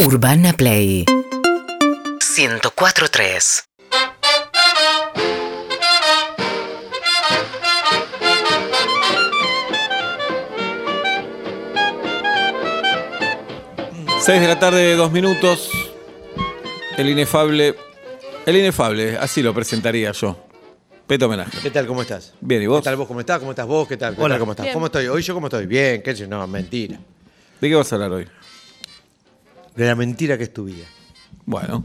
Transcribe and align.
Urbana 0.00 0.52
Play 0.52 1.04
104.3 1.06 3.62
6 14.20 14.40
de 14.40 14.48
la 14.48 14.58
tarde, 14.58 14.96
dos 14.96 15.12
minutos. 15.12 15.70
El 16.96 17.08
inefable. 17.10 17.76
El 18.46 18.56
inefable, 18.56 19.16
así 19.18 19.40
lo 19.42 19.54
presentaría 19.54 20.10
yo. 20.10 20.36
Peto 21.06 21.26
homenaje. 21.26 21.56
¿Qué 21.62 21.70
tal? 21.70 21.86
¿Cómo 21.86 22.02
estás? 22.02 22.34
Bien, 22.40 22.62
¿y 22.62 22.66
vos? 22.66 22.80
¿Qué 22.80 22.84
tal 22.84 22.96
vos? 22.96 23.06
¿Cómo 23.06 23.20
estás? 23.20 23.38
¿Cómo 23.38 23.52
estás 23.52 23.66
vos? 23.66 23.86
¿Qué 23.86 23.96
tal? 23.96 24.16
¿Qué 24.16 24.22
Hola. 24.22 24.34
tal? 24.34 24.40
¿Cómo 24.40 24.52
estás? 24.52 24.64
Bien. 24.64 24.74
¿Cómo 24.74 24.86
estoy? 24.86 25.06
Hoy 25.06 25.22
yo 25.22 25.34
cómo 25.34 25.46
estoy. 25.46 25.66
Bien, 25.66 26.02
qué 26.02 26.16
sé 26.16 26.22
yo, 26.22 26.26
no, 26.26 26.44
mentira. 26.48 26.98
¿De 27.60 27.68
qué 27.68 27.74
vas 27.76 27.92
a 27.92 27.96
hablar 27.96 28.10
hoy? 28.12 28.26
De 29.74 29.86
la 29.86 29.94
mentira 29.94 30.38
que 30.38 30.44
es 30.44 30.52
tu 30.52 30.64
vida. 30.64 30.84
Bueno, 31.44 31.84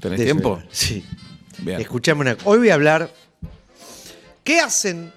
¿tenés 0.00 0.18
De 0.18 0.24
tiempo? 0.24 0.62
Sí. 0.70 1.04
Bien. 1.58 1.80
Escuchame 1.80 2.20
una 2.20 2.36
Hoy 2.44 2.58
voy 2.58 2.68
a 2.70 2.74
hablar. 2.74 3.10
¿Qué 4.44 4.60
hacen 4.60 5.12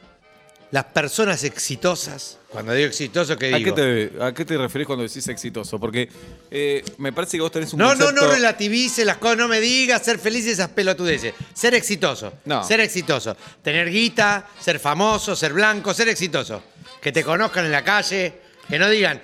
las 0.71 0.85
personas 0.85 1.43
exitosas? 1.43 2.37
Cuando 2.49 2.73
digo 2.73 2.87
exitoso, 2.87 3.37
¿qué 3.37 3.53
¿A 3.53 3.57
digo? 3.57 3.75
qué, 3.75 4.09
te, 4.09 4.23
¿A 4.23 4.33
qué 4.33 4.43
te 4.43 4.57
referís 4.57 4.87
cuando 4.87 5.03
decís 5.03 5.27
exitoso? 5.27 5.79
Porque 5.79 6.09
eh, 6.49 6.83
me 6.97 7.13
parece 7.13 7.37
que 7.37 7.41
vos 7.41 7.51
tenés 7.51 7.73
un 7.73 7.79
No, 7.79 7.93
no, 7.93 8.11
no 8.11 8.27
relativice 8.27 9.05
las 9.05 9.17
cosas, 9.17 9.37
no 9.37 9.47
me 9.47 9.59
digas 9.59 10.03
ser 10.03 10.17
feliz 10.17 10.47
y 10.47 10.51
esas 10.51 10.69
pelotudeces. 10.69 11.33
Ser 11.53 11.75
exitoso. 11.75 12.33
No. 12.45 12.63
Ser 12.63 12.79
exitoso. 12.79 13.37
Tener 13.61 13.89
guita, 13.91 14.47
ser 14.59 14.79
famoso, 14.79 15.35
ser 15.35 15.53
blanco, 15.53 15.93
ser 15.93 16.09
exitoso. 16.09 16.63
Que 16.99 17.11
te 17.11 17.23
conozcan 17.23 17.65
en 17.65 17.71
la 17.71 17.83
calle, 17.83 18.33
que 18.67 18.79
no 18.79 18.89
digan, 18.89 19.21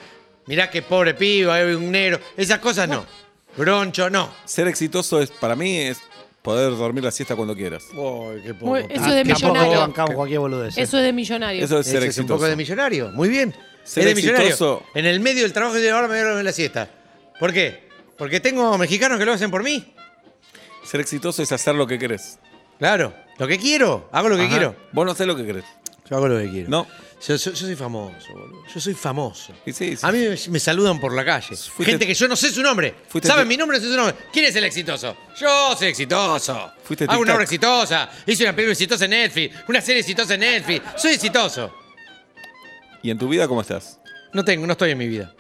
mirá 0.48 0.70
qué 0.70 0.82
pobre 0.82 1.14
pibe, 1.14 1.52
hay 1.52 1.74
un 1.74 1.92
negro. 1.92 2.20
Esas 2.38 2.60
cosas 2.60 2.88
no. 2.90 3.06
Broncho, 3.58 4.10
no. 4.10 4.30
Ser 4.46 4.68
exitoso 4.68 5.22
es, 5.22 5.32
para 5.32 5.56
mí 5.56 5.78
es 5.78 5.98
poder 6.42 6.72
dormir 6.76 7.04
la 7.04 7.12
siesta 7.12 7.36
cuando 7.36 7.56
quieras. 7.56 7.86
Uy, 7.94 8.42
qué 8.44 8.54
poco. 8.54 8.66
Muy- 8.72 8.82
eso 8.82 9.04
Ah, 9.04 9.10
es 9.10 9.16
de 9.16 9.24
Tampoco 9.24 9.54
millonario. 9.54 9.80
bancamos 9.80 10.16
cualquier 10.16 10.40
boludez. 10.40 10.78
¿eh? 10.78 10.82
Eso 10.82 10.98
es 10.98 11.04
de 11.04 11.14
millonario. 11.14 11.64
Eso 11.64 11.80
es 11.80 11.86
ser 11.88 11.96
Ese 11.98 12.04
es 12.06 12.10
exitoso. 12.18 12.34
un 12.34 12.40
poco 12.40 12.50
de 12.50 12.56
millonario. 12.56 13.10
Muy 13.14 13.30
bien. 13.30 13.56
Ser 13.84 14.04
es 14.08 14.10
de 14.10 14.16
millonario. 14.16 14.48
exitoso. 14.50 14.84
En 14.94 15.06
el 15.06 15.20
medio 15.20 15.44
del 15.44 15.54
trabajo 15.54 15.76
de 15.76 15.90
ahora 15.92 16.08
me 16.08 16.14
voy 16.16 16.20
a 16.20 16.24
dormir 16.26 16.44
la 16.46 16.52
siesta. 16.52 16.90
¿Por 17.40 17.54
qué? 17.54 17.88
Porque 18.18 18.40
tengo 18.40 18.78
mexicanos 18.78 19.18
que 19.20 19.26
lo 19.26 19.34
hacen 19.34 19.50
por 19.52 19.64
mí. 19.64 19.94
Ser 20.84 21.00
exitoso 21.02 21.42
es 21.42 21.52
hacer 21.52 21.76
lo 21.76 21.88
que 21.88 21.98
querés. 21.98 22.40
Claro. 22.78 23.14
Lo 23.38 23.48
que 23.48 23.58
quiero. 23.58 24.10
Hago 24.12 24.30
lo 24.30 24.36
que 24.36 24.44
Ajá. 24.44 24.52
quiero. 24.52 24.76
Vos 24.92 25.06
no 25.06 25.12
hacés 25.14 25.28
lo 25.28 25.36
que 25.36 25.46
querés. 25.46 25.66
Yo 26.10 26.18
hago 26.18 26.28
lo 26.28 26.38
que 26.40 26.50
quiero. 26.50 26.70
No. 26.70 26.88
Yo, 27.28 27.36
yo- 27.36 27.52
yo 27.52 27.56
soy 27.56 27.76
famoso, 27.76 28.34
boludo. 28.34 28.64
Yo 28.74 28.80
soy 28.80 28.94
famoso. 28.94 29.54
Y 29.66 29.74
sí, 29.74 29.96
sí. 29.98 30.06
A 30.06 30.12
mí 30.12 30.20
me, 30.20 30.38
me 30.50 30.60
saludan 30.60 31.00
por 31.00 31.14
la 31.14 31.26
calle. 31.26 31.56
Fuiste- 31.56 31.86
Gente 31.86 32.06
que 32.08 32.14
yo 32.14 32.28
no 32.28 32.36
sé 32.36 32.52
su 32.52 32.62
nombre. 32.62 32.94
Fuiste 33.08 33.28
¿Saben 33.28 33.48
mi 33.48 33.58
nombre? 33.58 33.78
No 33.78 33.84
sé 33.84 33.90
su 33.90 33.96
nombre. 33.98 34.16
¿Quién 34.32 34.46
es 34.46 34.56
el 34.56 34.64
exitoso? 34.66 35.16
Yo 35.40 35.76
soy 35.78 35.88
exitoso. 35.88 36.72
Fuiste 36.84 37.06
Hago 37.08 37.22
una 37.22 37.34
obra 37.34 37.44
exitosa. 37.44 38.10
Hice 38.28 38.44
una 38.44 38.54
película 38.54 38.74
exitosa 38.74 39.06
en 39.06 39.12
Netflix. 39.12 39.56
Una 39.68 39.82
serie 39.82 40.02
exitosa 40.02 40.34
en 40.36 40.40
Netflix. 40.42 40.84
Soy 41.02 41.14
exitoso. 41.14 41.74
¿Y 43.02 43.10
en 43.12 43.18
tu 43.18 43.28
vida 43.28 43.48
cómo 43.48 43.62
estás? 43.62 44.00
No 44.34 44.44
tengo, 44.44 44.66
no 44.68 44.74
estoy 44.74 44.92
en 44.92 44.98
mi 44.98 45.08
vida. 45.08 45.34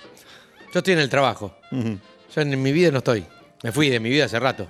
Yo 0.73 0.80
estoy 0.80 0.94
en 0.94 1.00
el 1.00 1.09
trabajo. 1.09 1.56
Yo 1.72 2.41
en 2.41 2.61
mi 2.61 2.72
vida 2.72 2.91
no 2.91 2.97
estoy. 3.00 3.25
Me 3.63 3.72
fui 3.72 3.89
de 3.89 4.00
mi 4.00 4.09
vida 4.09 4.25
hace 4.25 4.39
rato. 4.39 4.67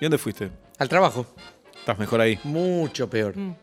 ¿Y 0.00 0.04
dónde 0.04 0.18
fuiste? 0.18 0.50
Al 0.78 0.88
trabajo. 0.88 1.26
Estás 1.78 1.98
mejor 1.98 2.20
ahí. 2.20 2.38
Mucho 2.44 3.08
peor. 3.08 3.36
Mm. 3.36 3.54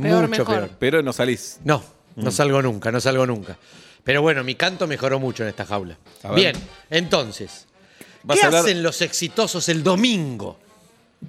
Peor, 0.00 0.28
Mucho 0.28 0.28
mejor. 0.44 0.46
peor. 0.58 0.70
Pero 0.78 1.02
no 1.02 1.12
salís. 1.12 1.58
No. 1.64 1.95
No 2.16 2.30
salgo 2.30 2.60
nunca, 2.62 2.90
no 2.90 3.00
salgo 3.00 3.26
nunca. 3.26 3.56
Pero 4.04 4.22
bueno, 4.22 4.44
mi 4.44 4.54
canto 4.54 4.86
mejoró 4.86 5.18
mucho 5.18 5.42
en 5.42 5.48
esta 5.50 5.64
jaula. 5.66 5.96
A 6.22 6.28
ver. 6.28 6.36
Bien, 6.36 6.56
entonces, 6.90 7.66
Vas 8.22 8.38
¿qué 8.38 8.44
a 8.44 8.46
hablar- 8.46 8.62
hacen 8.64 8.82
los 8.82 9.00
exitosos 9.02 9.68
el 9.68 9.82
domingo? 9.82 10.58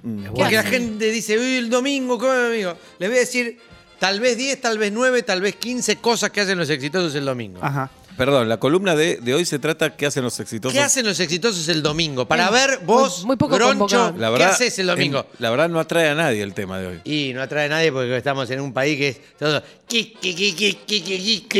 Mm. 0.02 0.26
Porque 0.34 0.54
la 0.56 0.62
gente 0.62 1.10
dice, 1.10 1.38
uy, 1.38 1.56
el 1.56 1.70
domingo, 1.70 2.18
¿cómo 2.18 2.32
amigo? 2.32 2.76
Les 2.98 3.08
voy 3.08 3.16
a 3.18 3.20
decir 3.20 3.58
tal 3.98 4.20
vez 4.20 4.36
10, 4.36 4.60
tal 4.60 4.78
vez 4.78 4.92
9, 4.92 5.22
tal 5.22 5.40
vez 5.40 5.56
15 5.56 5.96
cosas 5.96 6.30
que 6.30 6.40
hacen 6.42 6.58
los 6.58 6.70
exitosos 6.70 7.14
el 7.14 7.24
domingo. 7.24 7.58
Ajá. 7.62 7.90
Perdón, 8.18 8.48
la 8.48 8.58
columna 8.58 8.96
de, 8.96 9.18
de 9.18 9.32
hoy 9.32 9.44
se 9.44 9.60
trata 9.60 9.96
¿Qué 9.96 10.04
hacen 10.04 10.24
los 10.24 10.40
exitosos? 10.40 10.74
¿Qué 10.74 10.80
hacen 10.80 11.06
los 11.06 11.20
exitosos 11.20 11.68
el 11.68 11.84
domingo? 11.84 12.26
Para 12.26 12.50
Mm, 12.50 12.52
ver 12.52 12.78
vos, 12.82 13.18
muy- 13.20 13.26
muy 13.28 13.36
poco 13.36 13.54
Groncho, 13.54 13.78
convocado. 13.78 14.14
La 14.18 14.30
verdad, 14.30 14.48
¿qué 14.48 14.52
haces 14.64 14.76
el 14.80 14.88
domingo? 14.88 15.20
en- 15.20 15.26
la 15.38 15.50
verdad 15.50 15.68
no 15.68 15.78
atrae 15.78 16.08
a 16.08 16.16
nadie 16.16 16.42
el 16.42 16.52
tema 16.52 16.80
de 16.80 16.86
hoy. 16.88 16.98
Y 17.04 17.32
no 17.32 17.40
atrae 17.42 17.66
a 17.66 17.68
nadie 17.68 17.92
porque 17.92 18.16
estamos 18.16 18.50
en 18.50 18.60
un 18.60 18.72
país 18.72 18.98
que 18.98 19.08
es 19.10 19.20
todo. 19.38 19.62
¿Qué 19.88 20.14
¿Qué 20.20 20.32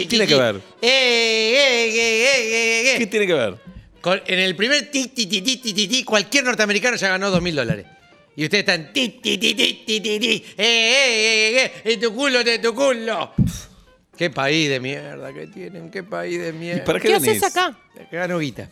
tiene 0.08 0.26
que 0.26 0.34
ver? 0.34 0.60
Eh, 0.82 2.96
¿Qué 2.98 3.06
tiene 3.06 3.28
que 3.28 3.34
ver? 3.34 3.54
Con- 4.00 4.20
en 4.26 4.40
el 4.40 4.56
primer 4.56 4.90
ti, 4.90 5.06
ti, 5.14 5.26
ti, 5.26 5.40
ti, 5.40 5.58
ti, 5.58 5.72
ti, 5.72 5.86
ti, 5.86 6.02
cualquier 6.02 6.42
norteamericano 6.42 6.96
ya 6.96 7.06
ganó 7.08 7.30
dos 7.30 7.40
mil 7.40 7.54
dólares. 7.54 7.86
Y 8.34 8.42
ustedes 8.44 8.62
están 8.62 8.92
ti, 8.92 9.20
ti, 9.22 9.38
ti, 9.38 9.54
ti, 9.54 9.84
ti, 9.86 10.00
ti, 10.00 10.18
ti, 10.18 10.44
eh, 10.56 10.58
eh, 10.58 11.56
eh, 11.56 11.72
eh, 11.84 11.92
en 11.92 12.00
tu 12.00 12.12
culo, 12.12 12.42
de 12.42 12.58
tu 12.58 12.74
culo. 12.74 13.32
Qué 14.18 14.30
país 14.30 14.68
de 14.68 14.80
mierda 14.80 15.32
que 15.32 15.46
tienen, 15.46 15.90
qué 15.90 16.02
país 16.02 16.38
de 16.40 16.48
¿Y 16.48 16.52
mierda. 16.52 16.84
para 16.84 16.98
qué, 17.00 17.08
¿Qué 17.08 17.18
venís? 17.20 17.42
haces 17.42 17.56
acá? 17.56 17.76
Que 18.10 18.16
gano 18.16 18.38
guita. 18.38 18.68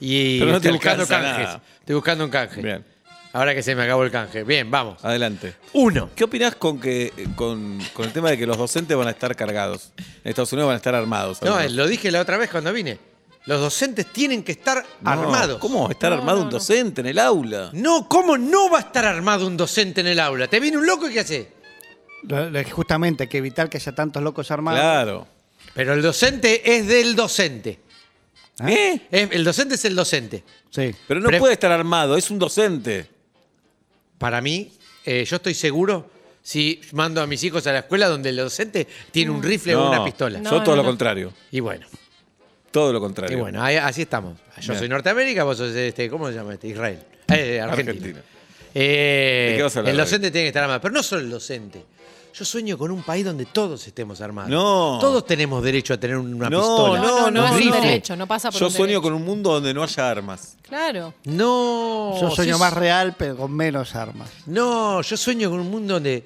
Y 0.00 0.38
Pero 0.38 0.52
no 0.52 0.60
te 0.60 0.68
estoy 0.68 0.72
buscando 0.78 1.02
alcanza 1.02 1.22
canjes. 1.26 1.46
nada. 1.46 1.62
Estoy 1.80 1.94
buscando 1.94 2.24
un 2.24 2.30
canje. 2.30 2.62
Bien, 2.62 2.84
Ahora 3.32 3.54
que 3.54 3.62
se 3.62 3.74
me 3.76 3.82
acabó 3.84 4.02
el 4.02 4.10
canje. 4.10 4.42
Bien, 4.42 4.70
vamos. 4.70 5.04
adelante. 5.04 5.54
Uno. 5.74 6.10
¿Qué 6.16 6.24
opinás 6.24 6.56
con, 6.56 6.80
que, 6.80 7.12
con, 7.36 7.78
con 7.92 8.06
el 8.06 8.12
tema 8.12 8.30
de 8.30 8.38
que 8.38 8.46
los 8.46 8.56
docentes 8.56 8.96
van 8.96 9.06
a 9.08 9.10
estar 9.10 9.36
cargados? 9.36 9.92
En 9.98 10.30
Estados 10.30 10.52
Unidos 10.52 10.68
van 10.68 10.74
a 10.74 10.78
estar 10.78 10.94
armados. 10.94 11.40
No, 11.42 11.54
algunos. 11.54 11.72
lo 11.74 11.86
dije 11.86 12.10
la 12.10 12.20
otra 12.22 12.38
vez 12.38 12.50
cuando 12.50 12.72
vine. 12.72 12.98
Los 13.46 13.60
docentes 13.60 14.06
tienen 14.06 14.42
que 14.42 14.52
estar 14.52 14.84
No, 15.02 15.10
armados. 15.10 15.58
¿Cómo 15.60 15.82
va 15.84 15.88
a 15.90 15.92
estar 15.92 16.10
No, 16.10 16.16
armado 16.18 16.38
no, 16.38 16.44
un 16.44 16.48
no. 16.48 16.52
docente 16.58 17.02
en 17.02 17.06
el 17.06 17.18
aula? 17.18 17.70
No, 17.72 18.08
¿cómo 18.08 18.36
no 18.36 18.68
va 18.70 18.78
a 18.78 18.82
estar 18.82 19.04
armado 19.04 19.46
un 19.46 19.56
docente 19.56 20.00
en 20.00 20.08
el 20.08 20.18
aula? 20.18 20.48
¿Te 20.48 20.58
viene 20.60 20.76
un 20.78 20.86
loco 20.86 21.08
y 21.08 21.12
qué 21.12 21.20
hace? 21.20 21.59
Justamente 22.72 23.24
hay 23.24 23.28
que 23.28 23.38
evitar 23.38 23.68
que 23.68 23.78
haya 23.78 23.92
tantos 23.92 24.22
locos 24.22 24.50
armados. 24.50 24.80
Claro. 24.80 25.26
Pero 25.74 25.94
el 25.94 26.02
docente 26.02 26.76
es 26.76 26.86
del 26.86 27.14
docente. 27.16 27.78
¿Eh? 28.66 29.00
Es- 29.10 29.30
el 29.32 29.44
docente 29.44 29.74
es 29.76 29.84
el 29.84 29.94
docente. 29.94 30.44
Sí. 30.70 30.94
Pero 31.08 31.20
no 31.20 31.28
Pre- 31.28 31.38
puede 31.38 31.54
estar 31.54 31.72
armado, 31.72 32.16
es 32.16 32.30
un 32.30 32.38
docente. 32.38 33.06
Para 34.18 34.40
mí, 34.40 34.70
eh, 35.04 35.24
yo 35.24 35.36
estoy 35.36 35.54
seguro 35.54 36.10
si 36.42 36.80
mando 36.92 37.22
a 37.22 37.26
mis 37.26 37.42
hijos 37.44 37.66
a 37.66 37.72
la 37.72 37.78
escuela 37.80 38.08
donde 38.08 38.28
el 38.30 38.36
docente 38.36 38.86
tiene 39.10 39.30
un 39.30 39.42
rifle 39.42 39.74
o 39.76 39.80
No, 39.84 39.90
una 39.90 40.04
pistola. 40.04 40.38
No, 40.40 40.50
Yo 40.50 40.62
todo 40.62 40.76
lo 40.76 40.82
no. 40.82 40.88
contrario. 40.88 41.32
Y 41.50 41.60
bueno, 41.60 41.86
Todo 42.70 42.92
lo 42.92 42.98
y 42.98 43.00
contrario. 43.00 43.38
bueno, 43.38 43.62
ahí- 43.62 43.76
así 43.76 44.02
estamos. 44.02 44.38
Yo 44.60 44.68
Bien. 44.72 44.78
soy 44.78 44.88
Norteamérica, 44.88 45.44
vos 45.44 45.56
sos 45.56 45.74
este, 45.74 46.10
¿cómo 46.10 46.28
se 46.28 46.34
llama 46.34 46.52
este? 46.54 46.68
Israel. 46.68 46.98
Eh, 47.28 47.60
Argentina. 47.60 47.92
Argentina. 47.92 48.20
Eh, 48.74 49.48
¿De 49.52 49.56
qué 49.56 49.62
vas 49.62 49.74
a 49.76 49.78
hablar 49.80 49.94
el 49.94 50.00
hoy? 50.00 50.04
docente 50.04 50.30
tiene 50.30 50.44
que 50.44 50.48
estar 50.48 50.62
armado, 50.64 50.80
pero 50.80 50.92
no 50.94 51.02
solo 51.02 51.22
el 51.22 51.30
docente. 51.30 51.84
Yo 52.32 52.44
sueño 52.44 52.78
con 52.78 52.90
un 52.90 53.02
país 53.02 53.24
donde 53.24 53.44
todos 53.46 53.86
estemos 53.86 54.20
armados. 54.20 54.50
No. 54.50 54.98
Todos 55.00 55.26
tenemos 55.26 55.62
derecho 55.62 55.94
a 55.94 55.96
tener 55.98 56.16
una 56.16 56.48
No, 56.48 56.58
pistola. 56.60 57.00
No, 57.00 57.06
no, 57.08 57.30
no, 57.30 57.48
no, 57.48 57.58
es 57.58 57.66
un 57.66 57.72
derecho, 57.72 58.16
no 58.16 58.26
pasa 58.26 58.50
por 58.50 58.60
Yo 58.60 58.66
un 58.68 58.72
sueño 58.72 58.86
derecho. 58.86 59.02
con 59.02 59.12
un 59.14 59.24
mundo 59.24 59.52
donde 59.52 59.74
no 59.74 59.82
haya 59.82 60.08
armas. 60.10 60.56
Claro. 60.62 61.12
No. 61.24 62.16
Yo 62.20 62.30
sueño 62.30 62.54
sí, 62.54 62.60
más 62.60 62.72
real, 62.72 63.14
pero 63.18 63.36
con 63.36 63.52
menos 63.52 63.94
armas. 63.94 64.30
No, 64.46 65.02
yo 65.02 65.16
sueño 65.16 65.50
con 65.50 65.60
un 65.60 65.70
mundo 65.70 65.94
donde 65.94 66.24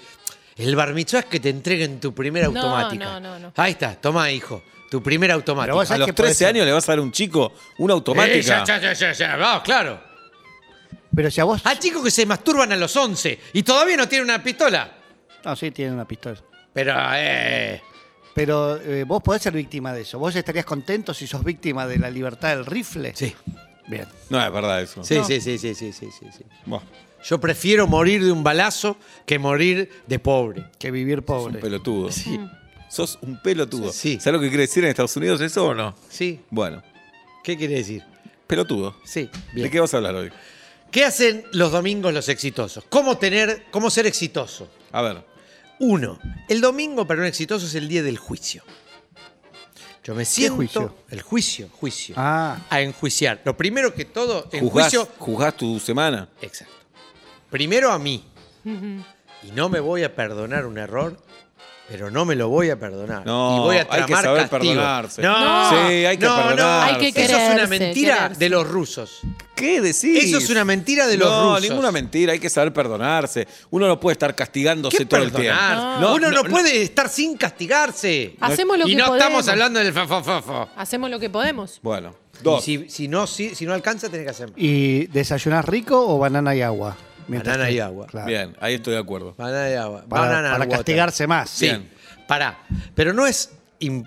el 0.56 0.76
bar 0.76 0.92
mitzvah 0.94 1.20
es 1.20 1.24
que 1.26 1.40
te 1.40 1.48
entreguen 1.48 1.98
tu 2.00 2.14
primera 2.14 2.48
No, 2.48 2.60
automática. 2.60 3.04
no, 3.04 3.20
no, 3.20 3.38
no. 3.38 3.52
Ahí 3.56 3.72
está, 3.72 3.94
toma, 3.96 4.30
hijo, 4.30 4.62
tu 4.90 5.02
primera 5.02 5.34
automática. 5.34 5.72
Pero 5.72 5.76
vos 5.76 5.90
A 5.90 5.98
los 5.98 6.06
que 6.06 6.12
puede 6.12 6.28
13 6.28 6.38
ser- 6.38 6.48
años 6.48 6.66
le 6.66 6.72
vas 6.72 6.88
a 6.88 6.92
dar 6.92 6.98
a 6.98 7.02
un 7.02 7.10
chico 7.12 7.52
una 7.78 7.92
Eh, 7.92 7.96
automática. 7.96 8.64
ya, 8.64 8.64
ya, 8.64 8.78
ya, 8.80 8.92
ya, 8.92 9.12
ya, 9.12 9.36
vamos, 9.36 9.62
claro. 9.62 10.00
Pero 11.16 11.30
si 11.30 11.40
a 11.40 11.44
vos. 11.44 11.60
Hay 11.64 11.78
chicos 11.78 12.02
que 12.04 12.10
se 12.10 12.26
masturban 12.26 12.72
a 12.72 12.76
los 12.76 12.94
11 12.96 13.38
y 13.52 13.62
todavía 13.62 13.96
no 13.96 14.08
tienen 14.08 14.24
una 14.28 14.42
pistola. 14.42 14.98
No, 15.44 15.54
sí, 15.56 15.70
tienen 15.70 15.94
una 15.94 16.06
pistola. 16.06 16.38
Pero, 16.72 16.94
eh, 17.14 17.80
Pero 18.34 18.76
eh, 18.80 19.04
vos 19.04 19.22
podés 19.22 19.42
ser 19.42 19.52
víctima 19.52 19.92
de 19.92 20.02
eso. 20.02 20.18
¿Vos 20.18 20.34
estarías 20.34 20.64
contento 20.64 21.12
si 21.14 21.26
sos 21.26 21.44
víctima 21.44 21.86
de 21.86 21.98
la 21.98 22.10
libertad 22.10 22.50
del 22.50 22.66
rifle? 22.66 23.12
sí. 23.14 23.34
Bien. 23.86 24.06
No, 24.30 24.42
es 24.42 24.50
verdad 24.50 24.80
eso. 24.80 25.04
Sí, 25.04 25.14
No. 25.16 25.24
sí, 25.24 25.42
sí, 25.42 25.58
sí, 25.58 25.74
sí, 25.74 25.92
sí, 25.92 26.08
sí, 26.10 26.26
sí. 26.34 26.42
Buah, 26.64 26.80
Yo 27.22 27.38
prefiero 27.38 27.86
morir 27.86 28.24
de 28.24 28.32
un 28.32 28.42
balazo 28.42 28.96
que 29.26 29.38
morir 29.38 29.90
de 30.06 30.18
pobre. 30.18 30.64
Que 30.78 30.90
vivir 30.90 31.18
sos 31.18 31.24
pobre. 31.26 31.54
un 31.56 31.60
pelotudo. 31.60 32.10
Sí. 32.10 32.40
Sos 32.88 33.18
un 33.20 33.42
pelotudo. 33.42 33.92
Sí. 33.92 34.18
¿Sabes 34.18 34.38
lo 34.38 34.40
que 34.40 34.48
quiere 34.48 34.62
decir 34.62 34.84
en 34.84 34.88
Estados 34.90 35.14
Unidos 35.18 35.38
eso 35.42 35.66
o 35.66 35.74
no? 35.74 35.94
Sí. 36.08 36.40
Bueno, 36.48 36.82
¿Qué 37.42 37.58
quiere 37.58 37.74
decir? 37.74 38.02
pelotudo. 38.46 38.96
Sí. 39.04 39.28
¿De 39.52 39.68
qué 39.70 39.80
vas 39.80 39.92
a 39.92 39.98
hablar 39.98 40.14
hoy? 40.14 40.32
¿Qué 40.90 41.04
hacen 41.04 41.44
los 41.52 41.70
domingos 41.70 42.14
los 42.14 42.30
exitosos? 42.30 42.84
¿Cómo 42.88 43.18
tener, 43.18 43.66
cómo 43.70 43.90
ser 43.90 44.06
exitoso? 44.06 44.66
A 44.92 45.02
ver. 45.02 45.22
Uno, 45.80 46.18
el 46.48 46.60
domingo 46.60 47.06
para 47.06 47.20
un 47.20 47.26
exitoso 47.26 47.66
es 47.66 47.74
el 47.74 47.88
día 47.88 48.02
del 48.02 48.18
juicio. 48.18 48.62
Yo 50.02 50.14
me 50.14 50.24
siento. 50.24 50.56
juicio? 50.56 50.94
El 51.08 51.22
juicio, 51.22 51.68
juicio. 51.70 52.14
Ah. 52.18 52.58
A 52.68 52.80
enjuiciar. 52.82 53.40
Lo 53.44 53.56
primero 53.56 53.94
que 53.94 54.04
todo, 54.04 54.48
en 54.52 54.60
Juzgás, 54.60 54.84
juicio. 54.94 55.08
juzgás 55.18 55.56
tu 55.56 55.80
semana. 55.80 56.28
Exacto. 56.42 56.74
Primero 57.50 57.90
a 57.90 57.98
mí. 57.98 58.22
Y 58.64 59.50
no 59.52 59.68
me 59.68 59.80
voy 59.80 60.02
a 60.04 60.14
perdonar 60.14 60.66
un 60.66 60.78
error 60.78 61.18
pero 61.88 62.10
no 62.10 62.24
me 62.24 62.34
lo 62.34 62.48
voy 62.48 62.70
a 62.70 62.78
perdonar. 62.78 63.24
No, 63.26 63.56
y 63.56 63.60
voy 63.60 63.76
a 63.76 63.86
hay 63.90 64.04
que 64.04 64.14
saber 64.14 64.48
castigo. 64.48 64.72
perdonarse. 64.74 65.22
No, 65.22 65.70
Sí, 65.70 65.76
hay 66.06 66.16
que 66.18 66.24
no, 66.26 66.36
no. 66.36 66.42
perdonarse. 66.48 66.94
Hay 66.94 67.12
que 67.12 67.20
Eso 67.20 67.20
es 67.20 67.28
una 67.38 67.54
quererse, 67.54 67.78
mentira 67.78 68.16
quererse. 68.16 68.38
de 68.40 68.48
los 68.48 68.68
rusos. 68.68 69.20
¿Qué 69.54 69.80
decís? 69.80 70.24
Eso 70.24 70.38
es 70.38 70.50
una 70.50 70.64
mentira 70.64 71.06
de 71.06 71.16
los 71.16 71.30
no, 71.30 71.54
rusos. 71.56 71.68
ninguna 71.70 71.92
mentira. 71.92 72.32
Hay 72.32 72.40
que 72.40 72.50
saber 72.50 72.72
perdonarse. 72.72 73.46
Uno 73.70 73.86
no 73.86 74.00
puede 74.00 74.14
estar 74.14 74.34
castigándose 74.34 74.98
¿Qué 74.98 75.06
todo 75.06 75.22
el 75.22 75.30
tiempo. 75.32 75.60
No. 76.00 76.14
Uno 76.14 76.30
no, 76.30 76.42
puede 76.44 76.82
estar 76.82 77.08
sin 77.08 77.36
castigarse. 77.36 78.34
Hacemos 78.40 78.78
lo 78.78 78.86
y 78.88 78.90
que 78.90 78.96
no 78.96 79.06
podemos. 79.06 79.26
estamos 79.26 79.48
hablando 79.48 79.78
del 79.78 79.92
fa, 79.92 80.06
fa, 80.08 80.22
fa, 80.22 80.42
fa. 80.42 80.68
Hacemos 80.76 81.10
lo 81.10 81.20
que 81.20 81.30
podemos. 81.30 81.78
Bueno, 81.82 82.14
Y 82.40 82.42
dos. 82.42 82.64
Si, 82.64 82.88
si 82.88 83.06
no, 83.08 83.26
si, 83.26 83.54
si 83.54 83.64
no 83.66 83.74
alcanza, 83.74 84.08
tenés 84.08 84.24
que 84.24 84.30
hacer 84.30 84.52
¿Y 84.56 85.06
desayunar 85.06 85.70
rico 85.70 86.04
o 86.08 86.18
banana 86.18 86.54
y 86.56 86.62
agua? 86.62 86.96
Mientras 87.28 87.56
Banana 87.56 87.70
y 87.70 87.78
agua. 87.80 88.06
Claro. 88.06 88.26
Bien, 88.26 88.56
ahí 88.60 88.74
estoy 88.74 88.94
de 88.94 89.00
acuerdo. 89.00 89.34
banana 89.36 89.64
de 89.64 89.76
agua. 89.78 90.04
Para, 90.08 90.22
Banana 90.26 90.50
para 90.52 90.64
water. 90.64 90.76
castigarse 90.78 91.26
más. 91.26 91.50
Sí, 91.50 91.66
Bien. 91.66 91.90
pará. 92.28 92.58
Pero 92.94 93.12
no 93.12 93.26
es, 93.26 93.50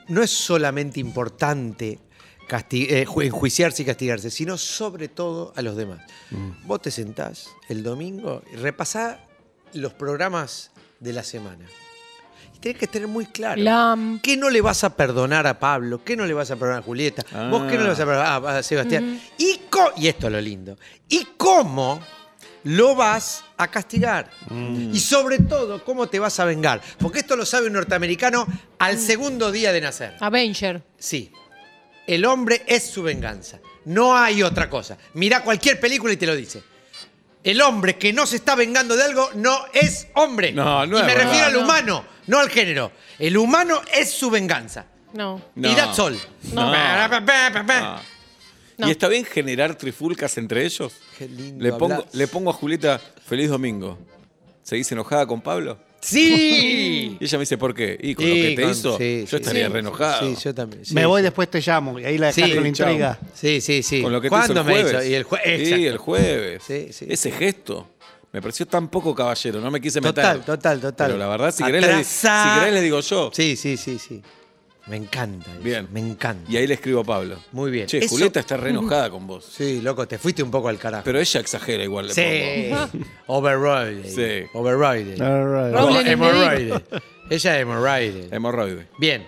no 0.07 0.21
es 0.23 0.31
solamente 0.31 0.99
importante 0.99 1.99
casti- 2.47 2.87
eh, 2.89 3.05
ju- 3.05 3.25
enjuiciarse 3.25 3.83
y 3.83 3.85
castigarse, 3.85 4.29
sino 4.31 4.57
sobre 4.57 5.07
todo 5.07 5.53
a 5.55 5.61
los 5.61 5.75
demás. 5.75 5.99
Mm. 6.31 6.65
Vos 6.67 6.81
te 6.81 6.91
sentás 6.91 7.49
el 7.69 7.83
domingo 7.83 8.41
y 8.53 8.55
repasás 8.55 9.17
los 9.73 9.93
programas 9.93 10.71
de 10.99 11.13
la 11.13 11.23
semana. 11.23 11.65
Y 12.55 12.59
tenés 12.59 12.77
que 12.79 12.87
tener 12.87 13.07
muy 13.07 13.25
claro. 13.27 13.61
Lam. 13.61 14.19
¿Qué 14.21 14.35
no 14.37 14.49
le 14.49 14.61
vas 14.61 14.83
a 14.83 14.95
perdonar 14.95 15.45
a 15.45 15.59
Pablo? 15.59 16.03
¿Qué 16.03 16.15
no 16.15 16.25
le 16.25 16.33
vas 16.33 16.49
a 16.49 16.55
perdonar 16.55 16.79
a 16.79 16.81
Julieta? 16.83 17.23
¿Vos 17.51 17.63
qué 17.69 17.77
no 17.77 17.83
le 17.83 17.89
vas 17.89 17.99
a 17.99 18.05
perdonar 18.05 18.45
a, 18.57 18.63
Sebastián? 18.63 19.21
y, 19.37 19.61
co- 19.69 19.91
y 19.97 20.07
esto 20.07 20.25
es 20.27 20.33
lo 20.33 20.41
lindo. 20.41 20.75
¿Y 21.09 21.27
cómo 21.37 21.99
lo 22.67 22.95
vas 22.95 23.43
a 23.57 23.67
castigar? 23.69 24.29
Y 24.91 24.99
sobre 24.99 25.39
todo, 25.39 25.83
¿cómo 25.83 26.07
te 26.07 26.19
vas 26.19 26.39
a 26.39 26.45
vengar? 26.45 26.81
Porque 26.99 27.19
esto 27.19 27.35
lo 27.35 27.45
sabe 27.45 27.67
un 27.67 27.73
norteamericano 27.73 28.45
al 28.79 28.97
segundo 28.99 29.51
día 29.51 29.71
de 29.71 29.81
nacer. 29.81 30.15
Avenger. 30.19 30.83
Sí. 30.97 31.31
El 32.05 32.25
hombre 32.25 32.63
es 32.67 32.89
su 32.89 33.03
venganza. 33.03 33.59
No 33.85 34.17
hay 34.17 34.43
otra 34.43 34.69
cosa. 34.69 34.97
Mirá 35.13 35.41
cualquier 35.43 35.79
película 35.79 36.13
y 36.13 36.17
te 36.17 36.25
lo 36.25 36.35
dice. 36.35 36.61
El 37.43 37.61
hombre 37.61 37.97
que 37.97 38.11
no 38.11 38.25
se 38.25 38.35
está 38.35 38.55
vengando 38.55 38.97
de 38.97 39.03
algo 39.03 39.29
no 39.35 39.65
es 39.73 40.07
hombre. 40.15 40.51
No, 40.51 40.85
no 40.85 40.97
y 40.97 40.99
es 41.01 41.05
me 41.05 41.13
verdad. 41.13 41.29
refiero 41.29 41.47
al 41.47 41.53
No. 41.53 41.59
humano, 41.61 42.05
no 42.27 42.39
al 42.39 42.49
género. 42.49 42.91
El 43.19 43.37
humano 43.37 43.81
es 43.93 44.11
su 44.11 44.29
venganza. 44.29 44.85
No. 45.13 45.41
No. 45.55 45.71
Y 45.71 45.75
that's 45.75 45.97
all. 45.99 46.19
No. 46.53 46.69
No. 48.77 48.87
¿Y 48.87 48.91
está 48.91 49.07
bien 49.07 49.25
generar 49.25 49.75
trifulcas 49.75 50.37
entre 50.37 50.63
ellos? 50.65 50.93
Qué 51.17 51.27
lindo 51.27 51.63
Le 51.63 51.73
pongo, 51.73 52.05
le 52.13 52.27
pongo 52.27 52.49
a 52.51 52.53
Julieta, 52.53 52.99
feliz 53.25 53.49
domingo. 53.49 53.97
¿Seguís 54.63 54.91
enojada 54.91 55.25
con 55.25 55.41
Pablo? 55.41 55.77
¡Sí! 55.99 57.17
Y 57.19 57.23
ella 57.25 57.37
me 57.37 57.41
dice, 57.41 57.57
¿por 57.57 57.73
qué? 57.73 57.97
Y 57.99 58.13
con 58.13 58.25
Sí, 58.25 58.29
lo 58.29 58.35
que 58.35 58.55
te 58.55 58.61
con- 58.61 58.71
hizo, 58.71 58.97
sí, 58.97 59.21
yo 59.21 59.27
sí, 59.27 59.35
estaría 59.37 59.65
sí. 59.67 59.73
re 59.73 59.79
enojado. 59.79 60.35
Sí, 60.35 60.41
yo 60.43 60.53
también. 60.53 60.85
sí, 60.85 60.93
Me 60.93 61.05
voy 61.05 61.21
sí. 61.21 61.23
después 61.23 61.49
te 61.49 61.59
llamo 61.61 61.99
y 61.99 62.05
ahí 62.05 62.17
la 62.17 62.31
Sí, 62.31 62.41
dejas 62.41 62.55
con 62.63 62.73
chao. 62.73 62.87
intriga. 62.89 63.19
Sí, 63.33 63.61
sí, 63.61 63.81
sí. 63.81 64.01
Con 64.03 64.11
lo 64.13 64.21
que 64.21 64.29
te 64.29 64.35
hizo 64.35 64.53
¿Cuándo 64.53 64.61
el 64.61 64.65
me 64.67 64.73
jueves. 64.73 64.93
hizo? 64.93 65.03
Y 65.11 65.13
el 65.15 65.25
jue- 65.25 65.65
Sí, 65.75 65.87
el 65.87 65.97
jueves. 65.97 66.63
Sí, 66.67 66.87
sí. 66.91 67.05
Ese 67.09 67.31
gesto. 67.31 67.89
Me 68.31 68.41
pareció 68.41 68.67
tan 68.67 68.89
poco 68.89 69.15
caballero, 69.15 69.59
no 69.61 69.71
me 69.71 69.79
quise 69.81 69.99
meter. 70.01 70.13
Total, 70.15 70.45
total, 70.45 70.79
total. 70.81 71.07
Pero 71.07 71.17
la 71.17 71.27
verdad, 71.29 71.51
si 71.51 71.63
querés, 71.63 71.81
le, 71.81 71.87
di- 71.87 71.93
Atrasá. 71.93 72.43
si 72.53 72.59
querés 72.59 72.73
le 72.75 72.81
digo 72.81 72.99
yo. 72.99 73.31
Sí, 73.33 73.55
sí, 73.55 73.77
sí, 73.77 73.97
sí. 73.97 74.21
Me 74.87 74.95
encanta. 74.95 75.51
eso, 75.51 75.59
Bien. 75.61 75.87
Me 75.91 75.99
encanta. 75.99 76.49
Y 76.51 76.55
ahí 76.57 76.65
le 76.67 76.75
escribo 76.75 77.01
a 77.01 77.03
Pablo. 77.03 77.37
Muy 77.51 77.71
bien. 77.71 77.87
Che, 77.87 77.97
Eso- 77.99 78.09
Julieta 78.09 78.39
está 78.39 78.55
re 78.57 78.69
enojada 78.69 79.09
con 79.09 79.27
vos. 79.27 79.43
Sí, 79.45 79.81
loco, 79.81 80.07
te 80.07 80.17
fuiste 80.17 80.41
un 80.43 80.49
poco 80.51 80.69
al 80.69 80.77
carajo. 80.77 81.03
Pero 81.03 81.19
ella 81.19 81.39
exagera 81.41 81.83
igual. 81.83 82.07
Le 82.07 82.13
sí. 82.13 82.99
Override. 83.27 84.09
Sí. 84.09 84.49
Override. 84.53 85.21
All 85.23 85.65
right. 85.65 85.75
Roble. 85.75 85.99
Ella 87.29 87.55
es 87.57 87.61
hemorroide. 87.61 88.21
pongo. 88.23 88.35
Hemorroide. 88.35 88.87
Bien. 88.97 89.27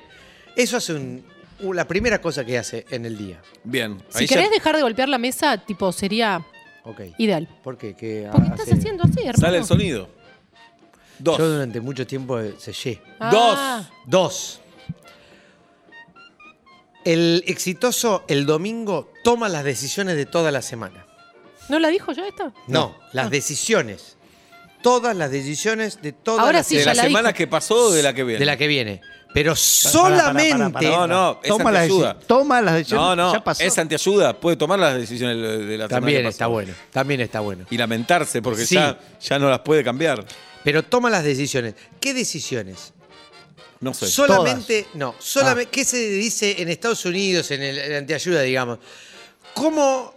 Eso 0.56 0.78
hace 0.78 0.94
un, 0.94 1.24
u- 1.62 1.74
la 1.74 1.86
primera 1.86 2.22
cosa 2.22 2.46
que 2.46 2.58
hace 2.58 2.86
en 2.90 3.06
el 3.06 3.18
día. 3.18 3.42
Bien. 3.64 3.98
Si 4.10 4.20
Ahí 4.20 4.28
ya- 4.28 4.36
querés 4.38 4.52
dejar 4.52 4.76
de 4.78 4.82
golpear 4.82 5.10
la 5.10 5.18
mesa, 5.18 5.58
tipo, 5.58 5.92
sería 5.92 6.46
Ok. 6.86 7.02
ideal. 7.18 7.50
¿Por 7.64 7.78
qué? 7.78 7.96
¿Qué 7.96 8.30
Porque 8.32 8.48
hace? 8.52 8.62
estás 8.64 8.80
haciendo 8.80 9.04
así, 9.04 9.20
hermano. 9.20 9.38
sale 9.40 9.58
el 9.58 9.66
sonido. 9.66 10.10
Dos. 11.20 11.38
Yo 11.38 11.50
durante 11.50 11.82
mucho 11.82 12.08
tiempo 12.08 12.40
eh, 12.40 12.54
sellé. 12.58 13.02
Ah, 13.20 13.86
Dos. 14.06 14.62
El 17.06 17.44
exitoso 17.48 18.24
el 18.28 18.46
domingo 18.46 19.12
toma 19.24 19.50
las 19.50 19.64
decisiones 19.64 20.16
de 20.16 20.26
toda 20.26 20.52
la 20.52 20.62
semana. 20.62 21.06
¿No 21.70 21.80
la 21.80 21.90
dijo 21.90 22.12
ya 22.12 22.28
esta? 22.28 22.52
No, 22.68 22.98
las 23.14 23.30
decisiones. 23.30 24.18
Todas 24.82 25.16
las 25.16 25.30
decisiones 25.32 26.02
de 26.02 26.14
toda 26.14 26.42
Ahora 26.44 26.60
la 26.60 26.64
sí, 26.64 26.76
¿De 26.78 26.84
ya 26.84 26.94
la 26.94 26.94
la 26.96 27.04
semana 27.04 27.30
dijo. 27.30 27.38
que 27.38 27.48
pasó 27.48 27.76
o 27.88 27.92
de 27.92 28.02
la 28.02 28.14
que 28.14 28.24
viene? 28.24 28.40
de 28.40 28.46
la 28.46 28.58
que 28.58 28.68
viene. 28.68 29.02
Pero 29.34 29.56
solamente. 29.56 30.58
No, 30.82 31.06
no, 31.08 31.40
es 31.44 31.50
Toma 31.50 31.72
las 31.72 31.82
antiayuda. 31.84 32.20
deci- 32.20 32.26
toma 32.26 32.62
las 32.62 32.74
decisiones. 32.76 33.06
No, 33.06 33.16
no, 33.16 33.34
Ya 33.34 33.44
pasó. 33.44 33.64
es 33.64 33.78
antiayuda. 33.78 34.40
Puede 34.40 34.58
tomar 34.58 34.80
las 34.80 34.96
decisiones 34.96 35.38
de 35.38 35.58
de 35.66 35.78
la 35.78 35.88
semana 35.88 35.88
También 35.90 36.22
que 36.24 36.28
está 36.30 36.46
pasó. 36.46 36.52
bueno. 36.52 36.74
También 36.92 37.22
está 37.22 37.40
bueno. 37.42 37.66
Y 37.70 37.78
lamentarse 37.78 38.42
porque 38.42 38.66
Sí. 38.66 38.76
ya, 38.76 38.98
ya 39.22 39.38
no 39.38 39.50
las 39.50 39.60
puede 39.60 39.84
cambiar. 39.84 40.26
Pero 40.64 40.84
toma 40.84 41.10
las 41.10 41.24
decisiones. 41.24 41.76
¿Qué 42.00 42.14
decisiones? 42.14 42.94
No 43.82 43.94
sé. 43.94 44.08
Solamente, 44.08 44.88
no, 44.96 45.16
solamente, 45.20 45.72
¿qué 45.72 45.86
se 45.86 45.98
dice 45.98 46.62
en 46.62 46.68
Estados 46.70 47.06
Unidos, 47.06 47.50
en 47.52 47.64
el, 47.64 47.78
en 47.78 47.94
antiayuda, 47.96 48.42
digamos? 48.42 48.80
¿Cómo, 49.54 50.14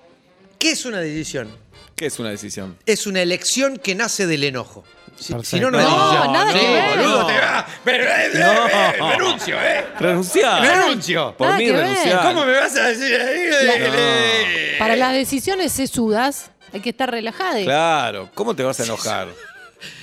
qué 0.59 0.73
es 0.73 0.85
una 0.85 1.01
decisión? 1.01 1.49
¿Qué 1.95 2.07
es 2.07 2.19
una 2.19 2.31
decisión? 2.31 2.77
Es 2.87 3.07
una 3.07 3.23
elección 3.23 3.77
que 3.77 3.95
nace 3.95 4.27
del 4.27 4.45
enojo. 4.45 4.85
Si, 5.19 5.61
no, 5.61 5.71
no, 5.71 5.79
No, 5.81 6.33
nada 6.33 6.53
que 6.53 6.59
ver. 6.59 6.97
boludo, 6.99 7.21
No. 7.21 7.27
te 7.27 7.33
va. 7.39 7.67
Eh, 7.87 8.31
eh, 8.35 8.39
No. 8.39 8.67
eh, 8.69 9.13
renuncio, 9.17 9.57
¿eh? 9.63 9.85
Renunciar. 10.01 10.63
Renuncio. 10.63 11.37
Por 11.37 11.47
Nada 11.47 11.59
mí 11.59 11.71
renunciar. 11.71 12.23
¿Cómo 12.23 12.45
me 12.47 12.53
vas 12.55 12.75
a 12.77 12.89
decir 12.89 13.15
ahí? 13.21 14.77
Para 14.79 14.97
las 14.97 15.13
decisiones 15.13 15.71
sesudas 15.73 16.51
hay 16.73 16.81
que 16.81 16.91
estar 16.91 17.09
relajada. 17.11 17.63
Claro. 17.63 18.31
¿Cómo 18.35 18.57
te 18.57 18.65
vas 18.65 18.81
a 18.81 18.85
enojar? 18.85 19.29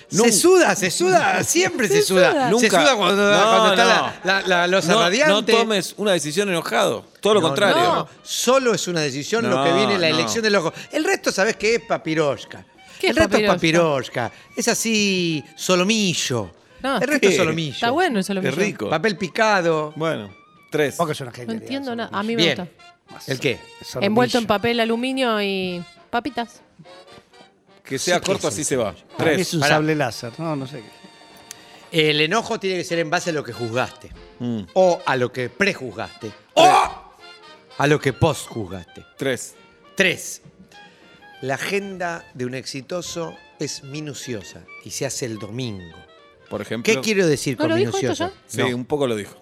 Se 0.10 0.32
suda, 0.32 0.76
se 0.76 0.90
suda, 0.92 1.44
siempre 1.44 1.88
se, 1.90 1.96
Se 1.98 2.02
suda. 2.04 2.32
suda. 2.32 2.46
Se 2.46 2.52
Nunca. 2.52 2.70
suda 2.82 2.96
cuando, 2.96 3.32
No, 3.32 3.38
cuando 3.44 3.70
está 3.74 3.86
no. 3.86 3.90
la, 4.24 4.42
la, 4.42 4.48
la 4.48 4.68
losa 4.68 4.92
no, 4.94 5.00
radiante. 5.02 5.52
no 5.52 5.60
tomes 5.60 5.94
una 5.98 6.12
decisión 6.14 6.50
enojado. 6.50 7.06
Todo 7.22 7.36
lo 7.36 7.42
No, 7.42 7.48
contrario. 7.48 7.76
no, 7.82 8.08
solo 8.24 8.74
es 8.74 8.88
una 8.88 9.02
decisión 9.02 9.50
lo 9.50 9.58
No, 9.58 9.64
que 9.64 9.74
viene 9.74 9.98
la 10.00 10.10
no. 10.10 10.16
elección 10.18 10.44
del 10.44 10.56
ojo. 10.56 10.74
El 10.92 11.04
resto, 11.04 11.32
¿sabes 11.32 11.56
qué 11.58 11.76
es? 11.76 11.82
Papirosca. 11.82 12.66
¿Qué 13.00 13.08
el 13.10 13.18
es 13.18 13.24
resto 13.24 13.38
es 13.38 13.48
papirosca. 13.48 14.32
Es 14.58 14.68
así, 14.68 15.44
solomillo. 15.56 16.52
No, 16.82 16.96
el 16.98 17.02
resto 17.08 17.20
¿qué? 17.22 17.28
es 17.28 17.38
solomillo. 17.38 17.74
Está 17.74 17.92
bueno 17.92 18.20
eso 18.20 18.34
lo 18.34 18.42
Qué 18.42 18.48
mismo. 18.48 18.64
rico. 18.64 18.90
Papel 18.90 19.18
picado. 19.18 19.94
Bueno, 19.96 20.34
tres. 20.72 20.98
Vos 20.98 21.08
que 21.08 21.14
sos 21.14 21.28
una 21.28 21.46
No 21.46 21.54
entiendo 21.54 21.96
nada. 21.96 22.10
A 22.12 22.24
mí 22.24 22.36
me 22.36 22.44
Bien. 22.44 22.58
gusta. 22.58 23.32
¿El 23.32 23.40
qué? 23.40 23.60
solomillo. 23.84 24.08
Envuelto 24.08 24.38
en 24.38 24.46
papel 24.48 24.80
aluminio 24.80 25.42
y 25.42 25.84
papitas. 26.10 26.62
Que 27.90 27.98
sea 28.00 28.20
Sí, 28.20 28.22
corto, 28.26 28.42
¿qué 28.42 28.48
así 28.48 28.64
se 28.64 28.76
va. 28.78 28.94
Para 28.94 29.32
mí 29.32 29.36
Tres. 29.38 29.48
es 29.48 29.54
un 29.56 29.60
Pará. 29.62 29.76
sable 29.76 29.96
láser. 29.96 30.32
No, 30.40 30.56
no 30.56 30.68
sé 30.68 30.84
qué. 31.92 32.10
El 32.10 32.22
enojo 32.22 32.60
tiene 32.60 32.78
que 32.78 32.84
ser 32.84 33.00
en 33.00 33.10
base 33.10 33.32
a 33.32 33.34
lo 33.34 33.44
que 33.44 33.52
juzgaste. 33.52 34.12
Mm. 34.38 34.62
O 34.74 35.02
a 35.06 35.16
lo 35.16 35.32
que 35.34 35.50
prejuzgaste. 35.50 36.32
O 36.54 36.64
a 37.78 37.88
lo 37.88 38.00
que 38.00 38.14
postjuzgaste. 38.14 39.04
Tres. 39.18 39.56
Tres. 39.96 40.44
La 41.42 41.56
agenda 41.56 42.30
de 42.36 42.46
un 42.46 42.54
exitoso 42.54 43.36
es 43.60 43.84
minuciosa 43.84 44.62
y 44.86 44.92
se 44.92 45.06
hace 45.08 45.26
el 45.26 45.40
domingo. 45.40 45.98
Por 46.50 46.62
ejemplo. 46.62 46.94
¿Qué 46.94 47.00
quiero 47.02 47.26
decir 47.26 47.56
¿No 47.58 47.64
con 47.64 47.70
lo 47.70 47.76
dijo 47.76 47.90
esto 47.90 48.02
minuciosa? 48.04 48.34
Sí, 48.46 48.58
No. 48.60 48.68
un 48.76 48.86
poco 48.86 49.08
lo 49.08 49.16
dijo. 49.16 49.36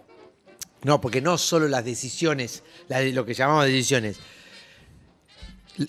No, 0.83 1.01
porque 1.01 1.21
no 1.21 1.37
solo 1.37 1.67
las 1.67 1.83
decisiones, 1.83 2.63
la 2.87 2.99
de- 2.99 3.11
lo 3.11 3.25
que 3.25 3.33
llamamos 3.33 3.65
decisiones. 3.65 4.17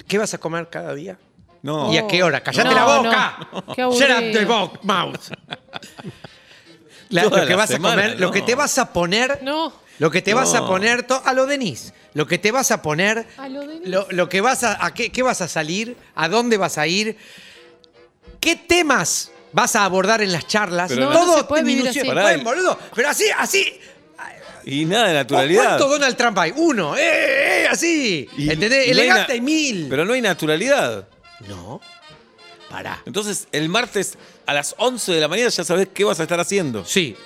¿Qué 0.08 0.18
vas 0.18 0.34
a 0.34 0.38
comer 0.38 0.68
cada 0.70 0.94
día? 0.94 1.18
No. 1.62 1.92
¿Y 1.92 1.98
a 1.98 2.06
qué 2.06 2.22
hora? 2.22 2.40
¡Cállate 2.42 2.68
No, 2.68 2.74
la 2.74 2.80
no. 2.80 3.02
boca! 3.02 3.48
Qué 3.74 3.82
Shut 3.82 4.00
up 4.02 4.16
aburrido. 4.16 4.38
the 4.40 4.44
bo- 4.44 4.72
mouth. 4.82 5.20
La- 7.10 7.22
Toda 7.22 7.38
lo 7.40 7.44
que 7.46 7.50
la 7.52 7.56
vas 7.56 7.70
semana, 7.70 8.02
a 8.02 8.04
comer, 8.06 8.20
lo 8.20 8.26
no. 8.26 8.32
que 8.32 8.42
te 8.42 8.54
vas 8.54 8.78
a 8.78 8.92
poner, 8.92 9.38
No. 9.42 9.72
lo 9.98 10.10
que 10.10 10.20
te 10.22 10.34
vas 10.34 10.54
a 10.54 10.60
No. 10.60 10.66
poner 10.68 11.02
to- 11.04 11.22
a 11.24 11.32
lo 11.32 11.46
Denis, 11.46 11.94
lo 12.14 12.26
que 12.26 12.38
te 12.38 12.52
vas 12.52 12.70
a 12.70 12.82
poner, 12.82 13.26
A 13.38 13.48
lo 13.48 13.66
Denis. 13.66 13.88
lo, 13.88 14.06
lo 14.10 14.28
que 14.28 14.40
vas 14.42 14.62
a, 14.62 14.84
a 14.84 14.92
qué, 14.92 15.10
qué 15.10 15.22
vas 15.22 15.40
a 15.40 15.48
salir, 15.48 15.96
a 16.14 16.28
dónde 16.28 16.58
vas 16.58 16.76
a 16.76 16.86
ir, 16.86 17.16
qué 18.40 18.56
temas 18.56 19.32
vas 19.52 19.74
a 19.74 19.84
abordar 19.84 20.20
en 20.20 20.32
las 20.32 20.46
charlas, 20.46 20.90
Pero 20.92 21.06
No, 21.06 21.12
todo 21.12 21.26
no 21.32 21.38
se 21.38 21.44
puede 21.44 21.62
vivir 21.64 21.84
minucio- 21.84 22.02
así. 22.02 22.08
Pará, 22.10 22.22
Pueden, 22.22 22.40
y- 22.40 22.44
boludo, 22.44 22.78
pero 22.94 23.08
así, 23.08 23.24
así, 23.36 23.80
Y 24.64 24.84
nada 24.84 25.08
de 25.08 25.14
naturalidad. 25.14 25.64
¿Cuánto 25.64 25.88
Donald 25.88 26.14
Trump 26.14 26.36
hay? 26.38 26.52
Uno, 26.54 26.94
¡eh, 26.94 27.62
eh! 27.62 27.68
Así. 27.70 28.28
Y- 28.36 28.50
¿Entendés? 28.50 28.86
y 28.86 28.90
no 28.90 28.96
hay 28.96 29.00
Elegante 29.00 29.28
na- 29.28 29.34
hay 29.34 29.40
mil. 29.40 29.86
Pero 29.88 30.04
no 30.04 30.12
hay 30.12 30.20
naturalidad. 30.20 31.08
No. 31.46 31.80
Pará. 32.70 33.02
Entonces, 33.06 33.48
el 33.52 33.68
martes 33.68 34.18
a 34.46 34.52
las 34.52 34.74
11 34.78 35.12
de 35.12 35.20
la 35.20 35.28
mañana 35.28 35.48
ya 35.48 35.64
sabés 35.64 35.88
qué 35.94 36.04
vas 36.04 36.20
a 36.20 36.24
estar 36.24 36.38
haciendo. 36.40 36.84
Sí. 36.84 37.16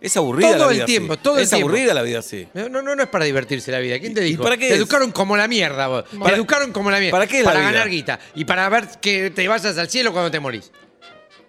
Es 0.00 0.16
aburrida 0.16 0.50
Todo 0.52 0.58
la 0.66 0.70
el 0.70 0.74
vida 0.76 0.84
tiempo, 0.84 1.12
así. 1.14 1.22
todo 1.22 1.36
el 1.38 1.42
Es 1.44 1.48
tiempo. 1.50 1.68
aburrida 1.68 1.94
la 1.94 2.02
vida 2.02 2.18
así. 2.20 2.46
No, 2.54 2.68
no, 2.68 2.82
no 2.82 3.02
es 3.02 3.08
para 3.08 3.24
divertirse 3.24 3.72
la 3.72 3.78
vida. 3.78 3.98
¿Quién 3.98 4.14
te 4.14 4.20
¿Y 4.26 4.30
dijo? 4.30 4.42
para 4.42 4.56
qué 4.56 4.68
te 4.68 4.74
es? 4.74 4.78
educaron 4.78 5.10
como 5.10 5.36
la 5.36 5.48
mierda 5.48 5.86
vos. 5.88 6.04
Para- 6.18 6.30
te 6.30 6.36
educaron 6.36 6.72
como 6.72 6.90
la 6.90 6.98
mierda. 7.00 7.12
¿Para 7.12 7.26
qué 7.26 7.38
es 7.38 7.44
la 7.44 7.50
Para 7.52 7.60
vida? 7.60 7.72
ganar 7.72 7.88
guita. 7.88 8.20
Y 8.34 8.44
para 8.44 8.68
ver 8.68 8.88
que 9.00 9.30
te 9.30 9.48
vayas 9.48 9.76
al 9.78 9.88
cielo 9.88 10.12
cuando 10.12 10.30
te 10.30 10.38
morís. 10.38 10.70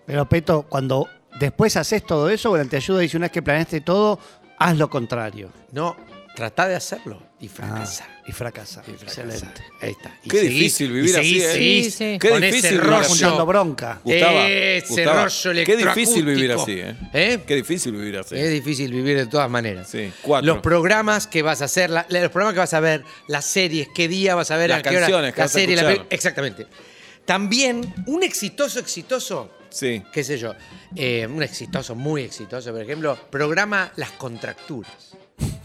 Pero 0.05 0.27
Peto, 0.27 0.63
cuando 0.67 1.07
Después 1.39 1.75
haces 1.77 2.03
todo 2.03 2.29
eso, 2.31 2.49
o 2.51 2.65
te 2.65 2.77
ayuda 2.77 2.99
y 3.01 3.03
dice 3.03 3.15
una 3.17 3.25
vez 3.25 3.31
que 3.31 3.43
planeaste 3.43 3.81
todo, 3.81 4.17
haz 4.57 4.75
lo 4.75 4.89
contrario. 4.89 5.51
No, 5.71 5.95
trata 6.37 6.67
de 6.67 6.75
hacerlo 6.75 7.19
y 7.39 7.47
fracasa. 7.47 8.05
Ah, 8.07 8.21
y 8.27 8.31
fracasa. 8.31 8.83
Y 8.87 8.91
fracasa. 8.91 9.21
Excelente. 9.23 9.61
Ahí 9.81 9.89
está. 9.89 10.15
Y 10.23 10.29
Qué 10.29 10.37
seguís, 10.41 10.53
difícil 10.53 10.89
y 10.89 10.93
vivir 10.93 11.17
así, 11.17 11.41
¿eh? 11.41 11.53
Sí, 11.55 11.91
sí. 11.91 12.17
Qué 12.21 12.29
con 12.29 12.41
difícil 12.41 12.79
rollo. 12.79 12.97
así. 12.97 13.09
Juntando 13.09 13.45
bronca. 13.47 14.01
Ese 14.05 15.05
rollo 15.05 15.65
Qué 15.65 15.75
difícil 15.77 16.25
vivir 16.25 16.51
así, 16.51 16.73
¿eh? 16.73 16.95
¿Eh? 17.11 17.43
Qué 17.47 17.55
difícil 17.55 17.93
vivir 17.93 18.19
así. 18.19 18.35
Es 18.35 18.51
difícil 18.51 18.91
vivir 18.93 19.17
de 19.17 19.25
todas 19.25 19.49
maneras. 19.49 19.89
Sí, 19.89 20.11
cuatro. 20.21 20.53
Los 20.53 20.61
programas 20.61 21.25
que 21.25 21.41
vas 21.41 21.63
a 21.63 21.65
hacer, 21.65 21.89
la- 21.89 22.05
los 22.07 22.29
programas 22.31 22.53
que 22.53 22.59
vas 22.59 22.73
a 22.75 22.79
ver, 22.81 23.03
las 23.27 23.43
series, 23.43 23.87
qué 23.95 24.07
día 24.07 24.35
vas 24.35 24.51
a 24.51 24.57
ver, 24.57 24.69
Las 24.69 24.79
a 24.79 24.81
qué 24.83 24.89
hora, 24.89 24.99
canciones 24.99 25.33
que 25.33 25.39
la 25.39 25.43
vas 25.43 25.51
a 25.51 25.59
serie, 25.59 25.75
la 25.75 26.05
exactamente. 26.11 26.67
También 27.25 27.81
un 28.05 28.21
exitoso, 28.21 28.79
exitoso, 28.79 29.51
Sí. 29.69 30.03
qué 30.13 30.23
sé 30.23 30.37
yo, 30.37 30.53
eh, 30.95 31.27
un 31.27 31.41
exitoso, 31.41 31.95
muy 31.95 32.21
exitoso, 32.21 32.71
por 32.71 32.81
ejemplo, 32.81 33.17
programa 33.31 33.91
las 33.95 34.11
contracturas. 34.11 35.15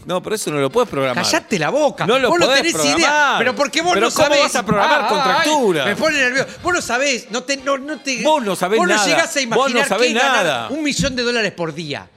No, 0.05 0.21
pero 0.21 0.35
eso 0.35 0.51
no 0.51 0.57
lo 0.59 0.69
puedes 0.69 0.89
programar. 0.89 1.23
Callate 1.23 1.57
la 1.57 1.69
boca. 1.69 2.05
No 2.05 2.19
lo 2.19 2.29
vos 2.29 2.39
no 2.39 2.49
tenés 2.49 2.73
programar. 2.73 2.99
idea. 2.99 3.35
Pero 3.37 3.55
porque 3.55 3.81
vos 3.81 3.93
Pero 3.93 4.07
no 4.07 4.13
¿cómo 4.13 4.27
sabés. 4.27 4.41
vas 4.43 4.55
a 4.57 4.65
programar 4.65 5.01
ay, 5.03 5.09
contracturas? 5.09 5.85
me 5.85 5.95
pone 5.95 6.17
nervioso. 6.17 6.49
Vos 6.61 6.73
no 6.73 6.81
sabés. 6.81 7.31
No 7.31 7.43
te, 7.43 7.57
no, 7.57 7.77
no 7.77 7.99
te, 7.99 8.21
Vos 8.21 8.43
no 8.43 8.55
sabés 8.55 8.79
vos 8.79 8.87
no 8.87 8.95
nada. 8.95 9.07
llegás 9.07 9.35
a 9.37 9.39
Vos 9.39 9.47
no 9.47 9.55
imaginar 9.79 9.87
sabés 9.87 10.07
que 10.09 10.13
nada. 10.15 10.67
un 10.69 10.83
millón 10.83 11.15
de 11.15 11.23
dólares 11.23 11.53
por 11.53 11.73
día. 11.73 12.09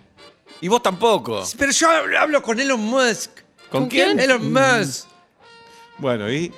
Y 0.60 0.66
vos 0.68 0.82
tampoco. 0.82 1.44
Pero 1.56 1.70
yo 1.72 1.90
hablo, 1.90 2.18
hablo 2.18 2.42
con 2.42 2.58
Elon 2.58 2.80
Musk. 2.80 3.30
¿Con, 3.70 3.82
¿Con 3.82 3.88
quién? 3.88 4.16
quién? 4.16 4.20
Elon 4.20 4.52
Musk. 4.52 5.06
Bueno, 5.98 6.30
y 6.30 6.52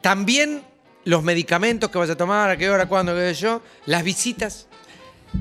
También 0.00 0.64
los 1.04 1.22
medicamentos 1.22 1.90
que 1.90 1.98
vas 1.98 2.10
a 2.10 2.16
tomar, 2.16 2.50
a 2.50 2.56
qué 2.56 2.68
hora, 2.68 2.86
cuándo, 2.86 3.14
qué 3.14 3.34
sé 3.34 3.40
yo. 3.42 3.62
Las 3.86 4.02
visitas. 4.02 4.66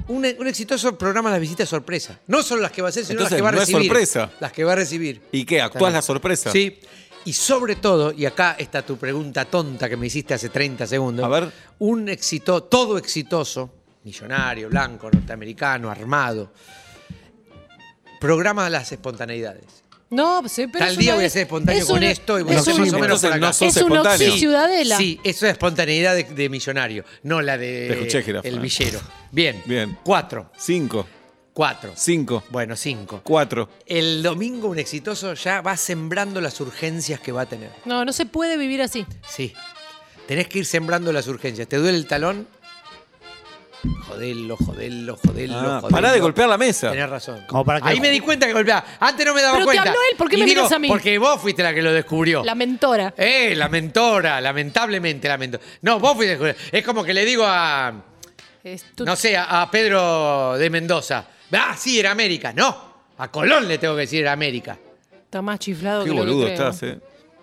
Un, 0.08 0.25
un 0.38 0.48
exitoso 0.48 0.98
programa 0.98 1.31
las 1.31 1.39
visitas 1.39 1.67
sorpresa. 1.69 2.19
No 2.27 2.43
solo 2.43 2.62
las 2.62 2.72
que 2.72 2.81
va 2.81 2.88
a 2.88 2.89
hacer, 2.89 3.05
sino 3.05 3.22
Entonces, 3.22 3.31
las 3.31 3.38
que 3.38 3.41
va 3.43 3.50
a 3.50 3.51
no 3.51 3.58
es 3.58 3.67
recibir. 3.67 3.88
sorpresa. 3.88 4.31
Las 4.39 4.51
que 4.51 4.63
va 4.63 4.72
a 4.74 4.75
recibir. 4.75 5.22
¿Y 5.31 5.46
qué? 5.46 5.62
¿Actúas 5.62 5.93
la 5.93 6.01
sorpresa? 6.01 6.51
Sí. 6.51 6.79
Y 7.25 7.34
sobre 7.34 7.75
todo, 7.75 8.12
y 8.13 8.25
acá 8.25 8.55
está 8.58 8.81
tu 8.84 8.98
pregunta 8.98 9.46
tonta 9.46 9.89
que 9.89 9.98
me 9.98 10.08
hiciste 10.08 10.34
hace 10.34 10.50
30 10.50 10.88
segundos. 10.88 11.25
A 11.25 11.27
ver. 11.29 11.51
Un 11.79 12.08
éxito, 12.10 12.63
todo 12.63 12.98
exitoso, 12.98 13.69
millonario, 14.03 14.69
blanco, 14.69 15.10
norteamericano, 15.12 15.91
armado, 15.91 16.51
programa 18.19 18.69
las 18.69 18.91
espontaneidades. 18.91 19.84
No, 20.12 20.48
sí, 20.50 20.66
pero 20.68 20.86
Tal 20.86 20.94
es 20.94 20.98
día 20.98 21.12
una- 21.12 21.16
voy 21.18 21.25
a 21.25 21.30
ser 21.30 21.42
espontáneo 21.44 21.82
es 21.82 21.88
con 21.88 21.98
un- 21.98 22.04
esto 22.04 22.39
y 22.39 22.44
voy 22.44 22.54
a 22.54 22.56
es 22.56 22.62
hacer 22.62 22.74
un- 22.74 22.80
más 22.82 22.89
o 22.89 22.94
menos 22.94 23.06
Entonces 23.24 23.30
acá. 23.30 23.39
no 23.39 23.54
sos 23.54 23.62
Es 23.68 23.75
un 23.78 23.92
espontáneo. 23.92 24.28
Oxy 24.30 24.39
Ciudadela. 24.39 24.98
Sí, 24.98 25.20
eso 25.24 25.46
es 25.46 25.51
espontaneidad 25.51 26.16
de, 26.16 26.24
de 26.24 26.50
millonario, 26.50 27.06
no 27.24 27.42
la 27.42 27.58
de 27.58 27.88
Te 27.88 27.94
escuché, 27.94 28.24
jirafa. 28.24 28.48
el 28.48 28.60
villero. 28.60 29.00
Bien. 29.32 29.62
Bien. 29.66 29.98
Cuatro. 30.04 30.51
Cinco, 30.58 31.06
Cuatro. 31.54 31.92
cinco, 31.96 32.44
Bueno, 32.50 32.75
cinco. 32.75 33.22
cuatro. 33.24 33.70
El 33.86 34.24
domingo 34.24 34.70
un 34.70 34.80
exitoso 34.80 35.34
ya 35.36 35.62
va 35.62 35.78
sembrando 35.78 36.42
las 36.42 36.60
urgencias 36.60 37.20
que 37.20 37.32
va 37.32 37.42
a 37.42 37.46
tener. 37.46 37.70
No, 37.86 38.04
no 38.06 38.12
se 38.13 38.25
puede 38.25 38.58
vivir 38.58 38.82
así. 38.82 39.06
Sí. 39.28 39.54
Tenés 40.28 40.48
que 40.48 40.60
ir 40.60 40.66
sembrando 40.66 41.12
las 41.12 41.28
urgencias. 41.28 41.68
¿Te 41.68 41.78
duele 41.78 41.98
el 41.98 42.08
talón? 42.08 42.48
Jodelo, 44.07 44.57
jodelo, 44.57 45.15
jodelo, 45.17 45.53
Ah, 45.57 45.79
jodelo. 45.81 45.88
pará 45.89 46.12
de 46.12 46.19
golpear 46.19 46.50
la 46.50 46.57
mesa. 46.57 46.91
Tenés 46.91 47.09
razón. 47.09 47.43
Como 47.48 47.63
para 47.63 47.79
que- 47.81 47.88
Ahí 47.89 48.00
me 48.00 48.09
di 48.09 48.19
cuenta 48.19 48.45
que 48.48 48.53
golpeaba. 48.53 48.83
Antes 49.00 49.25
no 49.25 49.33
me 49.33 49.41
daba 49.41 49.53
Pero 49.53 49.65
te 49.65 49.75
cuenta. 49.75 49.89
habló 49.91 50.01
él, 50.12 50.17
¿por 50.17 50.29
qué 50.29 50.36
Y 50.36 50.39
me 50.39 50.45
digo, 50.45 50.62
miras 50.63 50.71
a 50.74 50.79
mí? 50.79 50.88
Porque 50.89 51.17
vos 51.17 51.39
fuiste 51.41 51.63
la 51.63 51.74
que 51.74 51.81
lo 51.81 51.91
descubrió. 51.93 52.43
La 52.43 52.55
mentora. 52.55 53.13
Eh, 53.15 53.53
la 53.55 53.69
mentora, 53.69 54.41
lamentablemente 54.41 55.27
la 55.27 55.38
mentora. 55.38 55.63
No, 55.81 56.00
vos 56.00 56.15
fuiste. 56.15 56.55
Es 56.71 56.83
como 56.86 57.03
que 57.03 57.13
le 57.13 57.24
digo 57.24 57.43
a, 57.48 57.93
Es 58.63 58.83
tu- 58.95 59.05
no 59.05 59.15
sé, 59.15 59.38
a, 59.38 59.62
a 59.62 59.71
Pedro 59.71 60.57
de 60.57 60.69
Mendoza. 60.69 61.25
Ah, 61.53 61.75
sí, 61.77 62.00
era 62.00 62.12
América. 62.12 62.51
No, 62.53 62.93
a 63.17 63.31
Colón 63.31 63.67
le 63.67 63.77
tengo 63.77 63.95
que 63.95 64.01
decir 64.01 64.21
era 64.21 64.33
América. 64.33 64.77
Está 65.24 65.41
más 65.41 65.59
chiflado 65.59 66.03
Qué 66.03 66.09
que 66.09 66.15
lo 66.15 66.24
que 66.24 66.27
boludo 66.31 66.45
creo. 66.48 66.53
estás, 66.69 66.83
eh. 66.83 67.00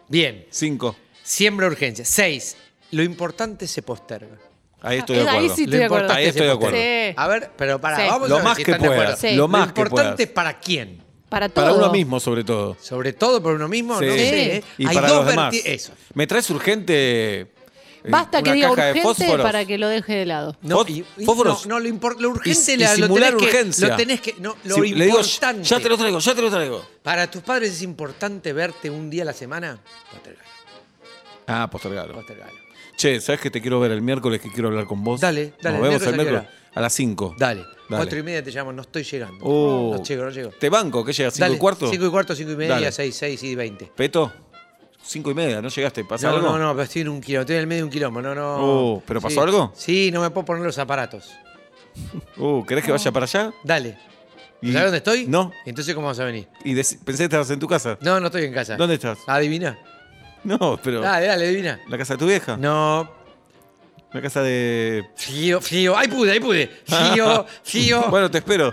Bien, 0.09 0.47
Cinco. 0.51 0.97
siembra 1.23 1.67
urgencia. 1.67 2.05
Seis, 2.05 2.57
lo 2.91 3.03
importante 3.03 3.67
se 3.67 3.83
posterga. 3.83 4.37
Ahí 4.83 4.99
estoy 4.99 5.17
de 5.17 5.23
Ahí 5.23 5.29
acuerdo. 5.29 5.55
sí 5.57 5.63
estoy 5.65 5.79
de 5.79 5.85
acuerdo. 5.85 6.13
Ahí 6.13 6.25
estoy 6.27 6.47
de 6.47 6.53
acuerdo. 6.53 6.77
Sí. 6.77 7.15
A 7.17 7.29
ver, 7.29 7.51
pero 7.57 7.81
para, 7.81 7.97
Sí. 7.97 8.03
vamos 8.09 8.29
Lo 8.29 8.35
a 8.37 8.39
ver 8.39 8.45
más 8.45 8.57
si 8.57 8.65
que 8.65 8.71
están 8.71 8.83
de 8.83 8.89
puedas. 8.89 9.03
acuerdo. 9.15 9.29
Sí. 9.31 9.37
Lo 9.37 9.49
más 9.49 9.73
que 9.73 9.81
importante 9.81 10.27
puedas. 10.27 10.33
para 10.35 10.59
quién. 10.61 11.03
Para 11.29 11.49
todo. 11.49 11.65
Para 11.65 11.77
uno 11.77 11.91
mismo, 11.91 12.21
sobre 12.21 12.45
todo. 12.45 12.77
Sobre 12.81 13.13
todo 13.13 13.43
por 13.43 13.55
uno 13.55 13.69
mismo, 13.69 13.99
Sí. 13.99 14.07
no 14.07 14.13
sé. 14.13 14.57
¿eh? 14.59 14.65
Y 14.79 14.87
Hay 14.87 14.95
para 14.95 15.09
dos 15.09 15.17
los 15.19 15.27
demás. 15.29 15.53
verti- 15.55 15.63
Eso. 15.65 15.93
¿Me 16.15 16.27
traes 16.29 16.49
urgente 16.51 17.41
eh, 17.41 17.47
Basta 18.09 18.41
que 18.41 18.51
una 18.51 18.55
diga 18.55 18.69
caja 18.71 18.83
de 18.85 18.91
urgente 18.93 19.09
fósforos? 19.25 19.45
para 19.45 19.65
que 19.65 19.79
lo 19.79 19.89
deje 19.89 20.15
de 20.15 20.27
lado. 20.27 20.57
No, 20.63 20.85
Fós- 20.85 20.91
y- 20.91 21.05
y- 21.21 21.25
fósforos. 21.25 21.67
no, 21.67 21.75
no, 21.75 21.81
lo, 21.81 21.89
impor- 21.93 22.21
lo 22.21 22.29
urgente 22.31 22.73
Y- 22.73 22.75
y 22.75 22.77
la- 22.79 22.91
lo 22.97 23.07
simular 23.07 23.31
tenés 23.31 23.41
que- 23.51 23.57
urgencia. 23.59 23.89
lo 23.89 23.97
tenés 23.97 24.21
que. 24.21 24.35
No, 24.39 24.57
lo 24.63 24.75
Sí, 24.77 24.95
le 24.95 25.05
digo, 25.07 25.19
importante. 25.19 25.65
ya 25.65 25.81
te 25.81 25.89
lo 25.89 25.99
traigo, 25.99 26.19
ya 26.21 26.35
te 26.37 26.43
lo 26.43 26.51
traigo. 26.51 26.87
Para 27.03 27.29
tus 27.29 27.43
padres 27.43 27.73
es 27.73 27.83
importante 27.83 28.53
verte 28.53 28.89
un 28.91 29.11
día 29.11 29.23
a 29.23 29.27
la 29.27 29.33
semana. 29.33 29.81
Postergalo. 30.13 30.49
Ah, 31.49 31.69
postergalo. 31.69 32.13
Postergalo. 32.15 32.66
Che, 32.97 33.21
¿sabes 33.21 33.41
que 33.41 33.51
te 33.51 33.61
quiero 33.61 33.79
ver 33.81 33.91
el 33.93 34.01
miércoles 34.03 34.41
que 34.41 34.51
quiero 34.51 34.69
hablar 34.69 34.87
con 34.87 35.05
vos? 35.05 35.21
Dale, 35.21 35.53
dale, 35.63 35.79
Nos 35.79 35.87
vemos 35.87 36.01
¿miércoles 36.03 36.07
el 36.09 36.17
miércoles 36.17 36.55
a 36.75 36.81
las 36.81 36.93
5. 36.95 37.35
Dale. 37.39 37.61
Dale. 37.89 38.03
Cuatro 38.03 38.19
y 38.19 38.23
media 38.25 38.43
te 38.43 38.51
llamo, 38.51 38.73
no 38.73 38.83
estoy 38.83 39.05
llegando. 39.05 39.45
Oh. 39.45 39.95
No 39.97 40.03
llego, 40.03 40.25
no 40.25 40.31
llego. 40.31 40.51
¿Te 40.51 40.69
banco? 40.69 41.05
¿Qué 41.05 41.13
llega? 41.13 41.31
¿5 41.31 41.39
Dale, 41.39 41.55
y 41.55 41.59
cuarto? 41.59 41.89
Cinco 41.91 42.07
y 42.07 42.11
cuarto, 42.11 42.35
cinco 42.35 42.51
y 42.53 42.57
media, 42.57 42.75
Dale. 42.75 42.91
seis, 42.93 43.15
seis 43.15 43.41
y 43.45 43.55
veinte. 43.55 43.93
¿Peto? 43.95 44.33
Cinco 45.05 45.31
y 45.31 45.35
media, 45.35 45.63
¿no 45.63 45.69
llegaste? 45.69 46.05
¿Pasa 46.05 46.29
No, 46.31 46.37
algo? 46.37 46.49
no, 46.51 46.59
no, 46.59 46.73
pero 46.73 46.83
estoy 46.83 47.03
en 47.03 47.09
un 47.11 47.21
kilómetro, 47.21 47.43
estoy 47.43 47.57
en 47.57 47.61
el 47.61 47.67
medio 47.69 47.81
de 47.83 47.85
un 47.85 47.91
kilómetro, 47.91 48.35
no, 48.35 48.41
no. 48.41 48.57
Oh, 48.59 49.03
¿pero 49.07 49.21
pasó 49.21 49.35
Sí. 49.37 49.41
algo? 49.41 49.73
Sí, 49.77 50.11
no 50.13 50.21
me 50.21 50.31
puedo 50.31 50.45
poner 50.47 50.65
los 50.65 50.79
aparatos. 50.79 51.31
Uh, 52.39 52.65
¿querés 52.67 52.85
que 52.85 52.91
vaya 52.93 53.13
para 53.13 53.25
allá? 53.25 53.53
Dale. 53.63 53.97
Y- 54.61 54.73
¿Sabes 54.73 54.87
dónde 54.87 54.99
estoy? 54.99 55.27
No. 55.29 55.53
Entonces, 55.65 55.95
¿cómo 55.95 56.09
vas 56.09 56.19
a 56.19 56.25
venir? 56.25 56.49
Y 56.65 56.75
pensé 56.75 56.99
que 57.19 57.25
estabas 57.25 57.51
en 57.51 57.59
tu 57.61 57.69
casa. 57.69 57.97
No, 58.01 58.19
no 58.21 58.27
estoy 58.27 58.45
en 58.45 58.53
casa. 58.53 58.77
¿Dónde 58.77 58.97
estás? 58.97 59.19
¿Adivina? 59.29 59.79
No, 60.61 60.79
pero. 60.83 61.01
Dale, 61.01 61.27
dale, 61.27 61.47
adivina. 61.47 61.81
¿La 61.89 61.99
casa 61.99 62.15
de 62.15 62.19
tu 62.19 62.27
vieja? 62.27 62.57
No. 62.57 63.11
¿La 64.13 64.23
casa 64.23 64.43
de. 64.43 65.05
Frío, 65.17 65.61
frío. 65.61 65.97
Ahí 65.97 66.09
pude, 66.09 66.31
ahí 66.31 66.41
pude. 66.41 66.69
Frío, 66.87 67.45
frío. 67.65 67.97
Bueno, 67.99 68.11
Bueno, 68.11 68.31
te 68.31 68.39
espero. 68.39 68.73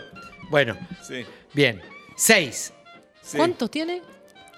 Sí. 1.08 1.26
bien. 1.54 1.82
Seis. 2.16 2.72
sí. 3.22 3.38
¿Cuántos 3.38 3.72
tiene? 3.72 3.98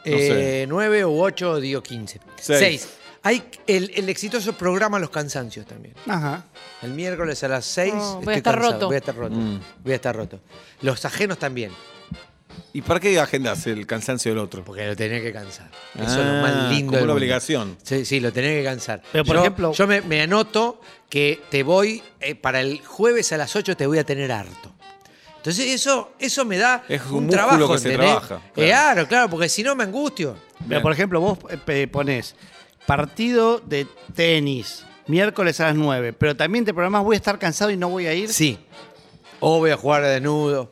No 0.06 0.18
sé. 0.18 0.64
Eh, 0.64 0.68
nueve 0.68 1.04
o 1.04 1.14
ocho, 1.20 1.60
digo 1.60 1.82
quince. 1.82 2.20
Seis. 2.40 2.60
Seis. 2.60 2.90
Hay 3.24 3.44
el, 3.66 3.92
el 3.96 4.08
exitoso 4.10 4.54
programa 4.54 5.00
Los 5.00 5.10
Cansancios 5.10 5.66
también. 5.66 5.96
Ajá. 6.06 6.46
El 6.84 6.92
miércoles 6.92 7.44
a 7.44 7.48
las 7.48 7.66
seis. 7.66 7.94
No, 7.96 8.22
voy 8.22 8.36
a 8.36 8.38
estar 8.38 8.60
roto. 8.60 8.86
Voy 8.86 8.96
a 8.96 9.00
estar 9.00 9.16
roto. 9.16 9.36
Mm. 9.36 9.60
Voy 9.84 9.94
a 9.94 9.96
estar 9.96 10.16
roto. 10.16 10.40
Los 10.82 11.04
ajenos 11.06 11.40
también. 11.40 11.72
¿Y 12.76 12.82
para 12.82 13.00
qué 13.00 13.18
agendas 13.20 13.66
el 13.68 13.88
cansancio 13.88 14.32
del 14.32 14.40
otro? 14.40 14.62
Porque 14.64 14.86
lo 14.86 14.96
tenés 14.98 15.22
que 15.22 15.32
cansar. 15.32 15.70
Eso 15.96 16.04
es 16.04 16.10
Ah, 16.18 16.18
lo 16.24 16.42
más 16.42 16.72
lindo. 16.72 16.88
como 16.88 16.98
una 16.98 17.00
mundo. 17.00 17.14
obligación. 17.14 17.78
Sí, 17.84 18.04
sí, 18.04 18.20
lo 18.20 18.34
tenés 18.34 18.58
que 18.60 18.64
cansar. 18.66 19.02
Pero, 19.14 19.24
por 19.24 19.36
yo, 19.38 19.42
ejemplo- 19.44 19.72
Yo 19.72 19.88
me, 19.88 20.02
me 20.02 20.22
anoto 20.22 20.82
que 21.10 21.40
te 21.50 21.64
voy, 21.64 22.04
eh, 22.20 22.36
para 22.36 22.60
el 22.60 22.82
jueves 22.86 23.32
a 23.32 23.38
las 23.38 23.56
8 23.56 23.78
te 23.78 23.88
voy 23.88 23.98
a 24.00 24.04
tener 24.04 24.30
harto. 24.32 24.74
Entonces 25.38 25.68
eso, 25.68 26.12
eso 26.20 26.44
me 26.44 26.58
da 26.58 26.84
Es 26.90 27.02
un 27.06 27.30
trabajo, 27.30 27.72
que 27.74 27.78
se 27.80 27.92
trabaja, 27.94 28.36
Eh, 28.36 28.40
claro. 28.54 28.68
Claro, 28.68 29.08
claro, 29.08 29.30
porque 29.30 29.48
si 29.48 29.64
no 29.64 29.74
me 29.76 29.84
angustio. 29.86 30.36
Pero, 30.68 30.82
por 30.82 30.92
ejemplo, 30.92 31.22
vos 31.22 31.38
eh, 31.68 31.88
pones 31.88 32.36
partido 32.86 33.60
de 33.60 33.88
tenis 34.16 34.84
miércoles 35.08 35.62
a 35.62 35.68
las 35.68 35.76
9, 35.76 36.12
pero 36.12 36.36
también 36.36 36.66
te 36.66 36.74
programás 36.74 37.04
voy 37.04 37.16
a 37.16 37.18
estar 37.18 37.40
cansado 37.40 37.72
y 37.72 37.78
no 37.78 37.88
voy 37.88 38.08
a 38.08 38.14
ir. 38.14 38.34
Sí. 38.34 38.58
O 39.40 39.60
voy 39.60 39.72
a 39.72 39.78
jugar 39.78 40.02
de 40.02 40.10
desnudo. 40.10 40.72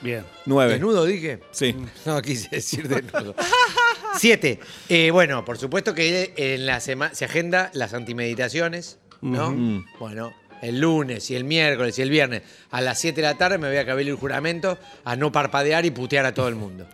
Bien. 0.00 0.24
Nueve. 0.44 0.72
¿Desnudo 0.72 1.04
dije? 1.04 1.40
Sí. 1.52 1.74
No, 2.04 2.20
quise 2.22 2.48
decir 2.50 2.86
desnudo. 2.88 3.34
Siete. 4.18 4.60
Eh, 4.88 5.10
bueno, 5.10 5.44
por 5.44 5.58
supuesto 5.58 5.94
que 5.94 6.32
en 6.36 6.66
la 6.66 6.80
semana 6.80 7.14
se 7.14 7.24
agenda 7.24 7.70
las 7.74 7.92
antimeditaciones, 7.94 8.98
¿no? 9.20 9.48
Ujú. 9.50 9.84
Bueno, 9.98 10.32
el 10.62 10.80
lunes 10.80 11.30
y 11.30 11.34
el 11.36 11.44
miércoles 11.44 11.98
y 11.98 12.02
el 12.02 12.10
viernes 12.10 12.42
a 12.70 12.80
las 12.80 12.98
7 13.00 13.20
de 13.20 13.26
la 13.26 13.34
tarde 13.36 13.58
me 13.58 13.68
voy 13.68 13.76
a 13.76 13.82
acabar 13.82 14.00
el 14.02 14.14
juramento 14.14 14.78
a 15.04 15.16
no 15.16 15.30
parpadear 15.32 15.84
y 15.84 15.90
putear 15.90 16.24
a 16.26 16.32
todo 16.34 16.48
el 16.48 16.54
mundo. 16.54 16.86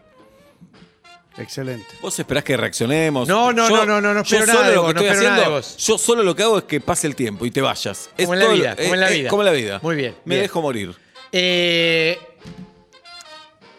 Excelente. 1.39 1.87
¿Vos 2.03 2.19
esperás 2.19 2.45
que 2.45 2.57
reaccionemos? 2.59 3.27
No, 3.27 3.53
no, 3.55 3.69
no, 3.71 3.87
no, 3.87 4.01
no, 4.03 4.13
no 4.13 4.23
yo 4.23 4.37
espero 4.37 4.53
solo 4.53 4.59
nada 4.59 4.69
de 4.69 4.75
lo 4.77 4.87
que 4.89 4.95
no 4.95 5.01
estoy 5.01 5.25
nada. 5.27 5.61
Yo 5.79 5.99
solo 5.99 6.23
lo 6.23 6.37
que 6.37 6.43
hago 6.43 6.59
es 6.59 6.65
que 6.65 6.81
pase 6.81 7.07
el 7.07 7.17
tiempo 7.17 7.47
y 7.47 7.51
te 7.51 7.63
vayas. 7.63 8.11
Es 8.19 8.27
Como 8.27 8.35
en 8.35 8.41
la 8.41 8.47
lo- 8.47 8.53
vida, 8.53 8.77
como 8.77 8.95
en 8.95 9.01
la 9.01 9.11
eh, 9.11 9.15
eh, 9.15 9.19
vida. 9.21 9.31
como 9.31 9.43
en 9.43 9.47
la 9.47 9.53
vida. 9.53 9.81
Muy 9.83 9.97
bien, 9.97 10.15
Me 10.27 10.35
bien. 10.35 10.43
dejo 10.43 10.61
morir. 10.61 10.95
Eh, 11.33 12.19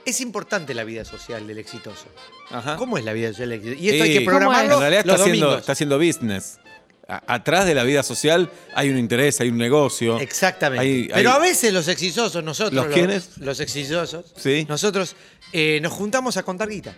es 0.05 0.21
importante 0.21 0.73
la 0.73 0.83
vida 0.83 1.05
social 1.05 1.45
del 1.47 1.57
exitoso. 1.59 2.05
Ajá. 2.49 2.75
¿Cómo 2.77 2.97
es 2.97 3.05
la 3.05 3.13
vida 3.13 3.29
social 3.29 3.49
del 3.49 3.59
exitoso? 3.59 3.83
Y 3.83 3.89
esto 3.89 4.03
hay 4.03 4.13
que 4.13 4.21
programarlo 4.21 4.73
En 4.75 4.79
realidad 4.79 4.99
está 5.01 5.11
los 5.13 5.21
haciendo, 5.21 5.45
domingos. 5.45 5.59
está 5.61 5.71
haciendo 5.73 5.97
business. 5.97 6.59
A- 7.07 7.21
atrás 7.35 7.65
de 7.65 7.75
la 7.75 7.83
vida 7.83 8.01
social 8.01 8.49
hay 8.75 8.89
un 8.89 8.97
interés, 8.97 9.39
hay 9.41 9.49
un 9.49 9.57
negocio. 9.57 10.19
Exactamente. 10.19 10.83
Hay- 10.85 11.09
Pero 11.13 11.31
hay- 11.31 11.35
a 11.35 11.39
veces 11.39 11.73
los 11.73 11.87
exitosos, 11.87 12.43
nosotros. 12.43 12.73
¿Los 12.85 12.93
quiénes? 12.93 13.37
Los 13.39 13.59
exitosos. 13.59 14.33
Sí. 14.37 14.65
Nosotros 14.69 15.15
eh, 15.51 15.79
nos 15.81 15.91
juntamos 15.93 16.37
a 16.37 16.43
contar 16.43 16.69
guita. 16.69 16.95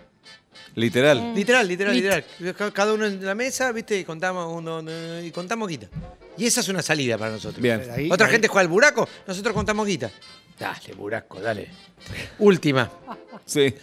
Literal. 0.76 1.34
Literal, 1.34 1.68
literal, 1.68 1.94
Lit. 1.94 2.04
literal. 2.04 2.56
Ca- 2.56 2.72
Cada 2.72 2.94
uno 2.94 3.06
en 3.06 3.26
la 3.26 3.34
mesa, 3.34 3.72
¿viste? 3.72 3.98
Y 3.98 4.04
contamos, 4.04 4.52
uno, 4.54 4.84
y 5.22 5.32
contamos 5.32 5.70
guita. 5.70 5.88
Y 6.38 6.46
esa 6.46 6.60
es 6.60 6.68
una 6.68 6.82
salida 6.82 7.18
para 7.18 7.32
nosotros. 7.32 7.62
Bien. 7.62 7.82
Ahí- 7.96 8.10
Otra 8.12 8.28
ahí- 8.28 8.34
gente 8.34 8.48
juega 8.50 8.62
al 8.62 8.68
buraco, 8.68 9.08
nosotros 9.26 9.54
contamos 9.54 9.88
guita. 9.88 10.12
Dale, 10.60 10.94
Burasco, 10.96 11.40
dale. 11.42 11.70
Última. 12.40 12.90
Sí. 13.46 13.74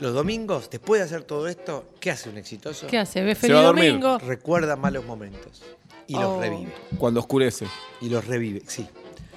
Los 0.00 0.12
domingos, 0.12 0.68
después 0.70 1.00
de 1.00 1.04
hacer 1.06 1.22
todo 1.22 1.46
esto, 1.46 1.86
¿qué 2.00 2.10
hace 2.10 2.28
un 2.28 2.36
exitoso? 2.36 2.86
¿Qué 2.88 2.98
hace? 2.98 3.22
¿Ve 3.22 3.34
Se 3.34 3.42
feliz 3.42 3.56
va 3.56 3.60
a 3.60 3.64
dormir. 3.64 3.90
domingo? 3.92 4.18
Recuerda 4.18 4.74
malos 4.76 5.04
momentos. 5.04 5.62
Y 6.08 6.14
los 6.14 6.24
Oh. 6.24 6.40
revive. 6.40 6.72
Cuando 6.98 7.20
oscurece. 7.20 7.66
Y 8.00 8.08
los 8.08 8.26
revive, 8.26 8.62
sí. 8.66 8.86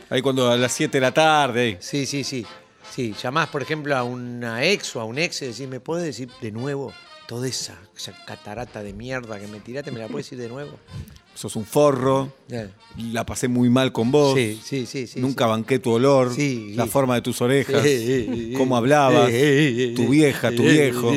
Ahí 0.09 0.21
cuando 0.21 0.49
a 0.49 0.57
las 0.57 0.71
7 0.71 0.97
de 0.97 1.01
la 1.01 1.13
tarde. 1.13 1.61
ahí. 1.61 1.77
Sí, 1.79 2.05
sí, 2.05 2.23
sí. 2.23 2.45
Sí, 2.91 3.13
llamás, 3.21 3.49
por 3.49 3.61
ejemplo, 3.61 3.95
a 3.95 4.03
una 4.03 4.63
ex 4.63 4.95
o 4.95 5.01
a 5.01 5.05
un 5.05 5.19
ex 5.19 5.41
y 5.43 5.47
decís, 5.47 5.67
¿me 5.67 5.79
puedes 5.79 6.05
decir 6.05 6.29
de 6.41 6.51
nuevo 6.51 6.91
toda 7.27 7.47
esa, 7.47 7.77
esa 7.95 8.13
catarata 8.25 8.81
de 8.81 8.93
mierda 8.93 9.39
que 9.39 9.47
me 9.47 9.59
tiraste? 9.59 9.91
¿Me 9.91 9.99
la 9.99 10.07
puedes 10.07 10.25
decir 10.25 10.39
de 10.39 10.49
nuevo? 10.49 10.79
Sos 11.37 11.55
un 11.55 11.65
forro. 11.65 12.33
La 13.11 13.23
pasé 13.23 13.47
muy 13.47 13.69
mal 13.69 13.91
con 13.91 14.11
vos. 14.11 14.33
Sí, 14.35 14.59
sí, 14.63 14.87
sí, 14.87 15.05
sí. 15.05 15.19
Nunca 15.19 15.45
sí. 15.45 15.49
banqué 15.51 15.77
tu 15.77 15.91
olor. 15.91 16.33
Sí, 16.33 16.73
la 16.75 16.85
sí. 16.85 16.89
forma 16.89 17.13
de 17.13 17.21
tus 17.21 17.39
orejas. 17.41 17.83
Sí, 17.83 18.53
cómo 18.57 18.75
hablabas. 18.75 19.29
tu 19.95 20.07
vieja, 20.09 20.49
tu 20.49 20.63
viejo. 20.63 21.13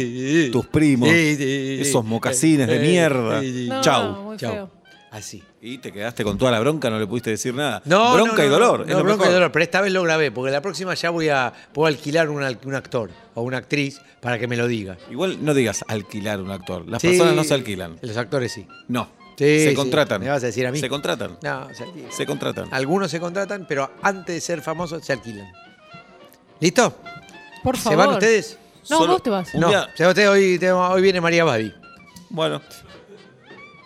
tus 0.53 0.67
primos. 0.67 1.09
Esos 1.09 2.05
mocasines 2.05 2.69
de 2.69 2.81
mierda. 2.81 3.41
No, 3.41 3.81
Chau. 3.81 4.23
muy 4.25 4.37
Chau. 4.37 4.53
feo. 4.53 4.71
Así. 5.11 5.43
Y 5.63 5.79
te 5.79 5.91
quedaste 5.91 6.23
con 6.23 6.37
toda 6.37 6.51
la 6.51 6.61
bronca, 6.61 6.91
no 6.91 6.99
le 6.99 7.07
pudiste 7.07 7.31
decir 7.31 7.55
nada. 7.55 7.81
No, 7.87 8.13
bronca 8.13 8.43
no, 8.43 8.45
y 8.45 8.49
dolor. 8.49 8.81
No, 8.81 8.85
es 8.85 8.91
lo 8.91 8.97
bronca 9.03 9.17
mejor. 9.21 9.31
y 9.31 9.35
dolor, 9.35 9.53
pero 9.53 9.63
esta 9.63 9.81
vez 9.81 9.93
lo 9.93 10.03
grabé, 10.03 10.31
porque 10.31 10.53
la 10.53 10.61
próxima 10.61 10.95
ya 10.95 11.09
voy 11.11 11.31
a 11.31 11.53
puedo 11.73 11.87
alquilar 11.89 12.29
un, 12.29 12.43
actor 12.75 13.11
o 13.35 13.43
una 13.43 13.57
actriz 13.57 14.01
para 14.21 14.39
que 14.39 14.47
me 14.47 14.57
lo 14.59 14.69
diga. 14.69 14.99
Igual 15.11 15.39
no 15.43 15.55
digas 15.55 15.83
alquilar 15.89 16.41
un 16.41 16.51
actor. 16.51 16.87
Las 16.87 17.01
Sí, 17.01 17.09
personas 17.09 17.35
no 17.35 17.43
se 17.43 17.55
alquilan. 17.55 17.97
Los 18.03 18.17
actores 18.19 18.53
sí. 18.53 18.67
No. 18.87 19.09
Sí, 19.41 19.61
se 19.65 19.71
sí. 19.71 19.75
contratan. 19.75 20.21
¿Me 20.21 20.29
vas 20.29 20.43
a 20.43 20.47
decir 20.47 20.67
a 20.67 20.71
mí? 20.71 20.79
Se 20.79 20.89
contratan. 20.91 21.39
No, 21.43 21.75
se 21.75 21.85
alquilan. 21.85 22.13
Se 22.13 22.27
contratan. 22.27 22.69
Algunos 22.73 23.11
se 23.11 23.19
contratan, 23.19 23.65
pero 23.67 23.91
antes 24.03 24.35
de 24.35 24.41
ser 24.43 24.61
famosos 24.61 25.03
se 25.03 25.15
alquilan. 25.15 25.51
¿Listo? 26.61 26.95
Por 27.65 27.79
¿Se 27.79 27.85
favor. 27.85 27.99
van 27.99 28.09
ustedes? 28.11 28.59
No, 28.91 28.99
Solo- 28.99 29.13
vos 29.15 29.23
te 29.23 29.31
vas. 29.31 29.55
Un 29.55 29.61
no, 29.63 29.69
día- 29.71 29.89
se 29.95 30.05
va 30.05 30.11
usted, 30.11 30.29
hoy, 30.31 30.59
te- 30.59 30.71
hoy 30.73 31.01
viene 31.01 31.23
María 31.23 31.45
Babi. 31.45 31.73
Bueno. 32.29 32.61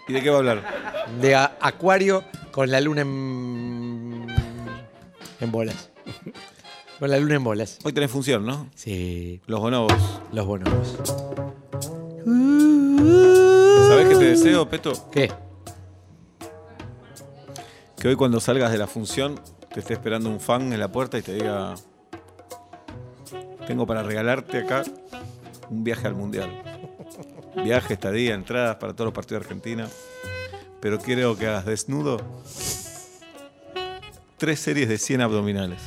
¿Y 0.08 0.12
de 0.12 0.22
qué 0.22 0.28
va 0.30 0.36
a 0.36 0.38
hablar? 0.40 1.04
De 1.20 1.36
a- 1.36 1.56
Acuario 1.60 2.24
con 2.50 2.68
la 2.72 2.80
luna 2.80 3.02
en. 3.02 4.26
en 5.40 5.52
bolas. 5.52 5.88
Con 6.98 7.10
la 7.10 7.18
luna 7.18 7.36
en 7.36 7.44
bolas. 7.44 7.78
Hoy 7.84 7.92
tenés 7.92 8.10
función, 8.10 8.44
¿no? 8.44 8.68
Sí, 8.74 9.40
Los 9.46 9.60
bonobos. 9.60 9.92
los 10.32 10.46
bonobos. 10.46 10.96
¿Sabés 13.88 14.08
qué 14.08 14.16
te 14.16 14.24
deseo, 14.24 14.68
Peto? 14.68 14.92
¿Qué? 15.12 15.30
Que 18.04 18.08
hoy 18.08 18.16
cuando 18.16 18.38
salgas 18.38 18.70
de 18.70 18.76
la 18.76 18.86
función 18.86 19.40
te 19.72 19.80
esté 19.80 19.94
esperando 19.94 20.28
un 20.28 20.38
fan 20.38 20.74
en 20.74 20.78
la 20.78 20.92
puerta 20.92 21.16
y 21.16 21.22
te 21.22 21.32
diga, 21.32 21.74
tengo 23.66 23.86
para 23.86 24.02
regalarte 24.02 24.58
acá 24.58 24.82
un 25.70 25.84
viaje 25.84 26.06
al 26.06 26.14
Mundial. 26.14 26.50
Viaje, 27.64 27.94
estadía, 27.94 28.34
entradas 28.34 28.76
para 28.76 28.92
todos 28.92 29.06
los 29.06 29.14
partidos 29.14 29.40
de 29.40 29.46
Argentina. 29.46 29.88
Pero 30.82 30.98
quiero 30.98 31.34
que 31.38 31.46
hagas 31.46 31.64
desnudo 31.64 32.18
tres 34.36 34.60
series 34.60 34.86
de 34.86 34.98
100 34.98 35.22
abdominales. 35.22 35.80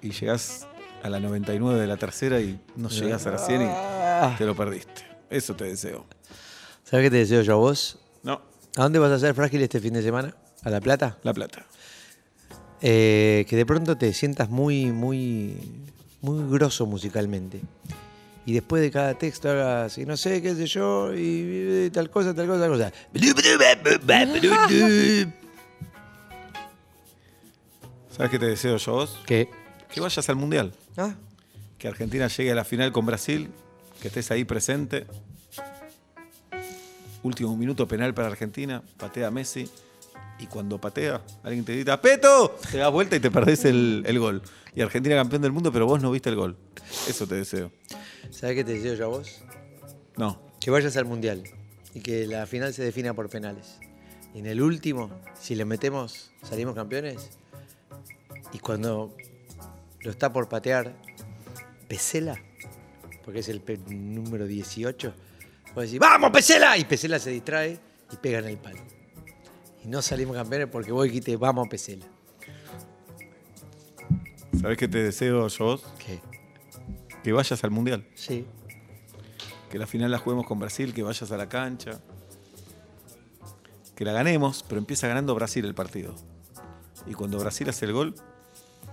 Y 0.00 0.08
llegás 0.08 0.66
a 1.02 1.10
la 1.10 1.20
99 1.20 1.78
de 1.78 1.86
la 1.86 1.98
tercera 1.98 2.40
y 2.40 2.58
no 2.76 2.88
llegás 2.88 3.26
a 3.26 3.32
la 3.32 3.38
100 3.38 3.60
y 3.60 4.36
te 4.38 4.46
lo 4.46 4.56
perdiste. 4.56 5.04
Eso 5.28 5.54
te 5.54 5.64
deseo. 5.64 6.06
¿Sabes 6.82 7.04
qué 7.04 7.10
te 7.10 7.18
deseo 7.18 7.42
yo 7.42 7.52
a 7.52 7.56
vos? 7.56 8.05
¿A 8.76 8.82
dónde 8.82 8.98
vas 8.98 9.10
a 9.10 9.18
ser 9.18 9.34
frágil 9.34 9.62
este 9.62 9.80
fin 9.80 9.94
de 9.94 10.02
semana? 10.02 10.34
¿A 10.62 10.70
La 10.70 10.80
Plata? 10.80 11.18
La 11.22 11.32
Plata. 11.32 11.64
Eh, 12.82 13.46
que 13.48 13.56
de 13.56 13.64
pronto 13.64 13.96
te 13.96 14.12
sientas 14.12 14.50
muy, 14.50 14.86
muy, 14.92 15.56
muy 16.20 16.50
grosso 16.50 16.84
musicalmente. 16.86 17.60
Y 18.44 18.52
después 18.52 18.82
de 18.82 18.90
cada 18.90 19.14
texto 19.14 19.50
hagas, 19.50 19.96
y 19.98 20.04
no 20.06 20.16
sé, 20.16 20.40
qué 20.42 20.54
sé 20.54 20.66
yo, 20.66 21.12
y, 21.14 21.86
y 21.86 21.90
tal 21.90 22.10
cosa, 22.10 22.34
tal 22.34 22.46
cosa, 22.46 22.60
tal 22.60 22.70
cosa. 22.70 22.92
¿Sabes 28.10 28.30
qué 28.30 28.38
te 28.38 28.46
deseo 28.46 28.76
yo 28.76 28.92
vos? 28.92 29.18
¿Qué? 29.26 29.48
Que 29.90 30.00
vayas 30.00 30.28
al 30.28 30.36
Mundial. 30.36 30.72
Ah, 30.96 31.14
Que 31.78 31.88
Argentina 31.88 32.28
llegue 32.28 32.52
a 32.52 32.54
la 32.54 32.64
final 32.64 32.92
con 32.92 33.04
Brasil. 33.06 33.50
Que 34.00 34.08
estés 34.08 34.30
ahí 34.30 34.44
presente. 34.44 35.06
Último 37.26 37.56
minuto 37.56 37.88
penal 37.88 38.14
para 38.14 38.28
Argentina. 38.28 38.84
Patea 38.98 39.32
Messi. 39.32 39.68
Y 40.38 40.46
cuando 40.46 40.80
patea, 40.80 41.22
alguien 41.42 41.64
te 41.64 41.72
grita 41.72 42.00
¡Peto! 42.00 42.56
Te 42.70 42.78
das 42.78 42.92
vuelta 42.92 43.16
y 43.16 43.20
te 43.20 43.32
perdés 43.32 43.64
el, 43.64 44.04
el 44.06 44.20
gol. 44.20 44.42
Y 44.76 44.80
Argentina 44.80 45.16
campeón 45.16 45.42
del 45.42 45.50
mundo, 45.50 45.72
pero 45.72 45.86
vos 45.86 46.00
no 46.00 46.12
viste 46.12 46.28
el 46.28 46.36
gol. 46.36 46.56
Eso 47.08 47.26
te 47.26 47.34
deseo. 47.34 47.72
¿sabes 48.30 48.54
qué 48.54 48.62
te 48.62 48.74
deseo 48.74 48.94
yo 48.94 49.04
a 49.06 49.08
vos? 49.08 49.42
No. 50.16 50.40
Que 50.60 50.70
vayas 50.70 50.96
al 50.96 51.04
Mundial 51.06 51.42
y 51.94 52.00
que 52.00 52.28
la 52.28 52.46
final 52.46 52.72
se 52.72 52.84
defina 52.84 53.12
por 53.12 53.28
penales. 53.28 53.80
Y 54.32 54.38
en 54.38 54.46
el 54.46 54.62
último, 54.62 55.10
si 55.34 55.56
le 55.56 55.64
metemos, 55.64 56.30
salimos 56.44 56.76
campeones. 56.76 57.30
Y 58.52 58.60
cuando 58.60 59.16
lo 60.00 60.10
está 60.12 60.32
por 60.32 60.48
patear 60.48 60.94
Pesela, 61.88 62.36
porque 63.24 63.40
es 63.40 63.48
el 63.48 63.60
número 63.88 64.46
18, 64.46 65.12
vos 65.76 65.84
decís, 65.84 66.00
¡Vamos, 66.00 66.30
Pesela! 66.30 66.76
Y 66.78 66.84
Pesela 66.84 67.18
se 67.18 67.30
distrae 67.30 67.78
y 68.10 68.16
pega 68.16 68.38
en 68.38 68.46
el 68.46 68.56
palo. 68.56 68.80
Y 69.84 69.88
no 69.88 70.02
salimos 70.02 70.34
campeones 70.34 70.68
porque 70.68 70.90
vos 70.90 71.04
dijiste, 71.04 71.36
¡Vamos, 71.36 71.68
Pesela! 71.68 72.06
¿Sabés 74.58 74.78
qué 74.78 74.88
te 74.88 75.02
deseo 75.02 75.46
vos? 75.58 75.84
¿Qué? 75.98 76.20
Que 77.22 77.32
vayas 77.32 77.62
al 77.62 77.70
Mundial. 77.70 78.08
Sí. 78.14 78.46
Que 79.70 79.78
la 79.78 79.86
final 79.86 80.10
la 80.10 80.18
juguemos 80.18 80.46
con 80.46 80.58
Brasil, 80.58 80.94
que 80.94 81.02
vayas 81.02 81.30
a 81.30 81.36
la 81.36 81.48
cancha. 81.48 82.00
Que 83.94 84.04
la 84.04 84.12
ganemos, 84.12 84.64
pero 84.66 84.78
empieza 84.78 85.08
ganando 85.08 85.34
Brasil 85.34 85.64
el 85.64 85.74
partido. 85.74 86.14
Y 87.06 87.12
cuando 87.12 87.38
Brasil 87.38 87.68
hace 87.68 87.84
el 87.84 87.92
gol, 87.92 88.14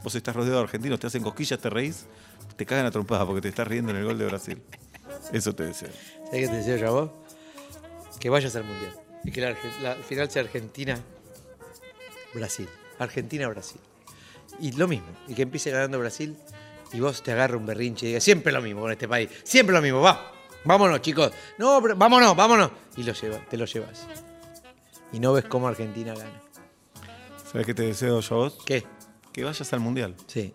vos 0.04 0.16
estás 0.16 0.36
rodeado 0.36 0.58
de 0.58 0.64
argentinos, 0.64 1.00
te 1.00 1.08
hacen 1.08 1.24
cosquillas, 1.24 1.60
te 1.60 1.70
reís, 1.70 2.08
te 2.58 2.66
cagan 2.66 2.86
a 2.86 2.92
trompadas 2.92 3.26
porque 3.26 3.42
te 3.42 3.50
estás 3.50 3.68
riendo 3.68 3.92
en 3.92 3.98
el 3.98 4.04
gol 4.04 4.18
de 4.18 4.26
Brasil. 4.26 4.62
Eso 5.32 5.56
te 5.56 5.64
deseo. 5.64 5.90
¿Sabes 6.26 6.42
qué 6.42 6.48
te 6.48 6.56
deseo 6.58 6.78
yo 6.78 6.88
a 6.88 6.92
vos? 6.92 7.10
Que 8.20 8.30
vayas 8.30 8.56
al 8.56 8.64
Mundial. 8.64 8.94
Y 9.24 9.32
que 9.32 9.42
la, 9.42 9.56
final 9.96 10.30
sea 10.30 10.44
Argentina-Brasil. 10.44 12.70
Argentina-Brasil. 13.00 13.82
Y 14.60 14.74
lo 14.74 14.88
mismo. 14.88 15.08
Y 15.28 15.34
que 15.34 15.42
empiece 15.44 15.72
ganando 15.72 15.98
Brasil 16.00 16.38
y 16.92 17.00
vos 17.00 17.24
te 17.24 17.32
agarra 17.32 17.56
un 17.58 17.66
berrinche 17.66 18.06
y 18.06 18.10
digas, 18.10 18.24
siempre 18.24 18.54
lo 18.54 18.62
mismo 18.62 18.82
con 18.82 18.92
este 18.92 19.08
país. 19.08 19.30
Siempre 19.44 19.74
lo 19.76 19.82
mismo. 19.82 20.02
Va. 20.02 20.32
Vámonos, 20.64 21.02
chicos. 21.02 21.32
No, 21.58 21.82
pero 21.82 21.96
vámonos, 21.96 22.36
vámonos. 22.36 22.70
Y 22.96 23.02
lo 23.04 23.14
lleva, 23.14 23.40
te 23.50 23.58
lo 23.58 23.66
llevas. 23.66 24.06
Y 25.12 25.20
no 25.20 25.34
ves 25.34 25.46
cómo 25.46 25.68
Argentina 25.68 26.14
gana. 26.14 26.40
¿Sabés 27.52 27.66
qué 27.68 27.74
te 27.74 27.82
deseo 27.84 28.20
yo 28.20 28.36
a 28.36 28.38
vos? 28.38 28.60
¿Qué? 28.66 28.84
Que 29.32 29.44
vayas 29.44 29.74
al 29.74 29.80
Mundial. 29.80 30.16
Sí. 30.28 30.54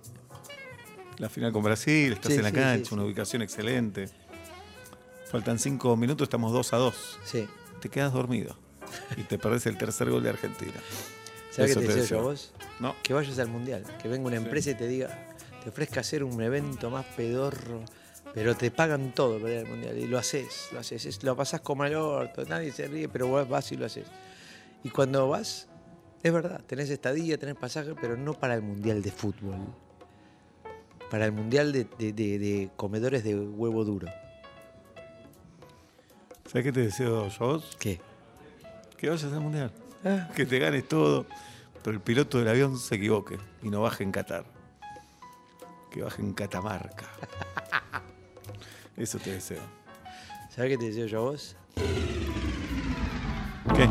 La 1.18 1.28
final 1.28 1.52
con 1.52 1.64
Brasil, 1.64 2.12
estás 2.12 2.33
Sí, 2.33 2.38
en 2.38 2.44
la 2.44 2.50
sí, 2.50 2.54
cancha, 2.54 2.88
sí. 2.88 2.94
una 2.94 3.02
ubicación 3.04 3.42
excelente. 3.42 4.09
Faltan 5.31 5.59
cinco 5.59 5.97
minutos, 5.97 6.27
estamos 6.27 6.53
2 6.53 6.73
a 6.73 6.77
2. 6.79 7.19
Sí. 7.25 7.47
Te 7.81 7.88
quedas 7.88 8.12
dormido 8.12 8.57
y 9.17 9.23
te 9.23 9.38
perdés 9.38 9.67
el 9.67 9.77
tercer 9.77 10.11
gol 10.11 10.23
de 10.23 10.31
Argentina. 10.31 10.73
¿Sabes 11.51 11.75
qué 11.77 11.81
te 11.87 11.95
deseo 11.95 12.05
yo 12.05 12.19
a 12.21 12.23
vos? 12.31 12.53
No. 12.81 12.95
Que 13.03 13.12
vayas 13.14 13.38
al 13.38 13.49
mundial, 13.49 13.85
que 14.01 14.09
venga 14.09 14.27
una 14.27 14.37
empresa 14.37 14.71
y 14.71 14.75
te 14.75 14.87
diga, 14.88 15.35
te 15.62 15.69
ofrezca 15.69 16.01
hacer 16.01 16.25
un 16.25 16.41
evento 16.43 16.91
más 16.91 17.05
pedorro, 17.17 17.85
pero 18.33 18.57
te 18.57 18.71
pagan 18.71 19.12
todo 19.14 19.38
para 19.38 19.53
ir 19.55 19.59
al 19.61 19.67
mundial. 19.67 19.99
Y 19.99 20.07
lo 20.07 20.19
haces, 20.19 20.69
lo 20.73 20.81
haces, 20.81 21.05
es- 21.05 21.23
lo 21.23 21.37
pasás 21.37 21.61
como 21.61 21.83
al 21.83 21.95
orto, 21.95 22.45
nadie 22.47 22.73
se 22.73 22.87
ríe, 22.88 23.09
pero 23.09 23.27
vos 23.29 23.49
vas 23.49 23.71
y 23.73 23.77
lo 23.77 23.85
haces. 23.87 24.07
Y 24.83 24.88
cuando 24.91 25.29
vas, 25.29 25.69
es 26.23 26.33
verdad, 26.33 26.62
tenés 26.67 26.88
estadía, 26.91 27.37
tenés 27.38 27.57
pasaje, 27.57 27.95
pero 28.01 28.17
no 28.17 28.33
para 28.35 28.55
el 28.55 28.62
mundial 28.62 29.03
de 29.03 29.11
fútbol. 29.11 29.57
Para 31.11 31.27
el 31.27 31.33
mundial 31.33 31.73
de, 31.73 31.87
de- 31.99 32.12
de- 32.12 32.38
de 32.38 32.71
comedores 32.77 33.25
de 33.25 33.37
huevo 33.38 33.85
duro. 33.85 34.09
¿Sabés 36.51 36.65
qué 36.65 36.73
te 36.73 36.81
deseo 36.81 37.29
yo 37.29 37.45
a 37.45 37.47
vos? 37.49 37.77
¿Qué? 37.79 38.01
Que 38.97 39.11
vayas 39.11 39.33
al 39.33 39.41
Mundial. 39.41 39.71
Ah, 40.05 40.29
Que 40.35 40.47
te 40.47 40.59
ganes 40.59 40.87
todo, 40.89 41.27
pero 41.83 41.95
el 41.95 42.01
piloto 42.03 42.39
del 42.39 42.49
avión 42.49 42.79
se 42.79 42.95
equivoque 42.97 43.37
y 43.63 43.69
no 43.69 43.83
baje 43.83 44.03
en 44.05 44.13
Qatar. 44.13 44.45
Que 45.91 46.03
baje 46.03 46.23
en 46.23 46.33
Catamarca. 46.33 47.07
Eso 48.97 49.19
te 49.19 49.33
deseo. 49.33 49.63
¿Sabés 50.55 50.73
qué 50.73 50.79
te 50.79 50.87
deseo 50.87 51.07
yo 51.07 51.19
a 51.19 51.23
vos? 51.23 51.57
¿Qué? 53.75 53.89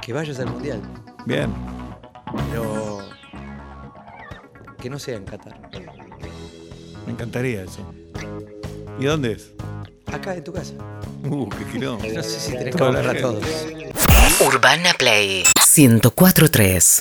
Que 0.00 0.12
vayas 0.12 0.38
al 0.38 0.50
mundial. 0.50 0.80
Bien. 1.26 1.52
Pero 2.50 2.98
que 4.78 4.88
no 4.88 4.98
sea 4.98 5.16
en 5.16 5.24
Qatar. 5.24 5.70
Me 7.06 7.12
encantaría 7.12 7.62
eso. 7.64 7.80
¿Y 8.98 9.04
dónde 9.04 9.32
es? 9.32 9.52
Acá 10.06 10.34
en 10.34 10.44
tu 10.44 10.52
casa. 10.52 10.74
Uh, 11.24 11.48
qué 11.48 11.64
quilombo. 11.72 12.06
No 12.06 12.22
sé 12.22 12.40
si 12.40 12.52
tenés 12.52 12.76
que 12.76 12.82
hablar 12.84 13.16
a 13.16 13.20
todos. 13.20 13.44
Urbana 14.40 14.92
Play 14.98 15.44
1043 15.76 16.98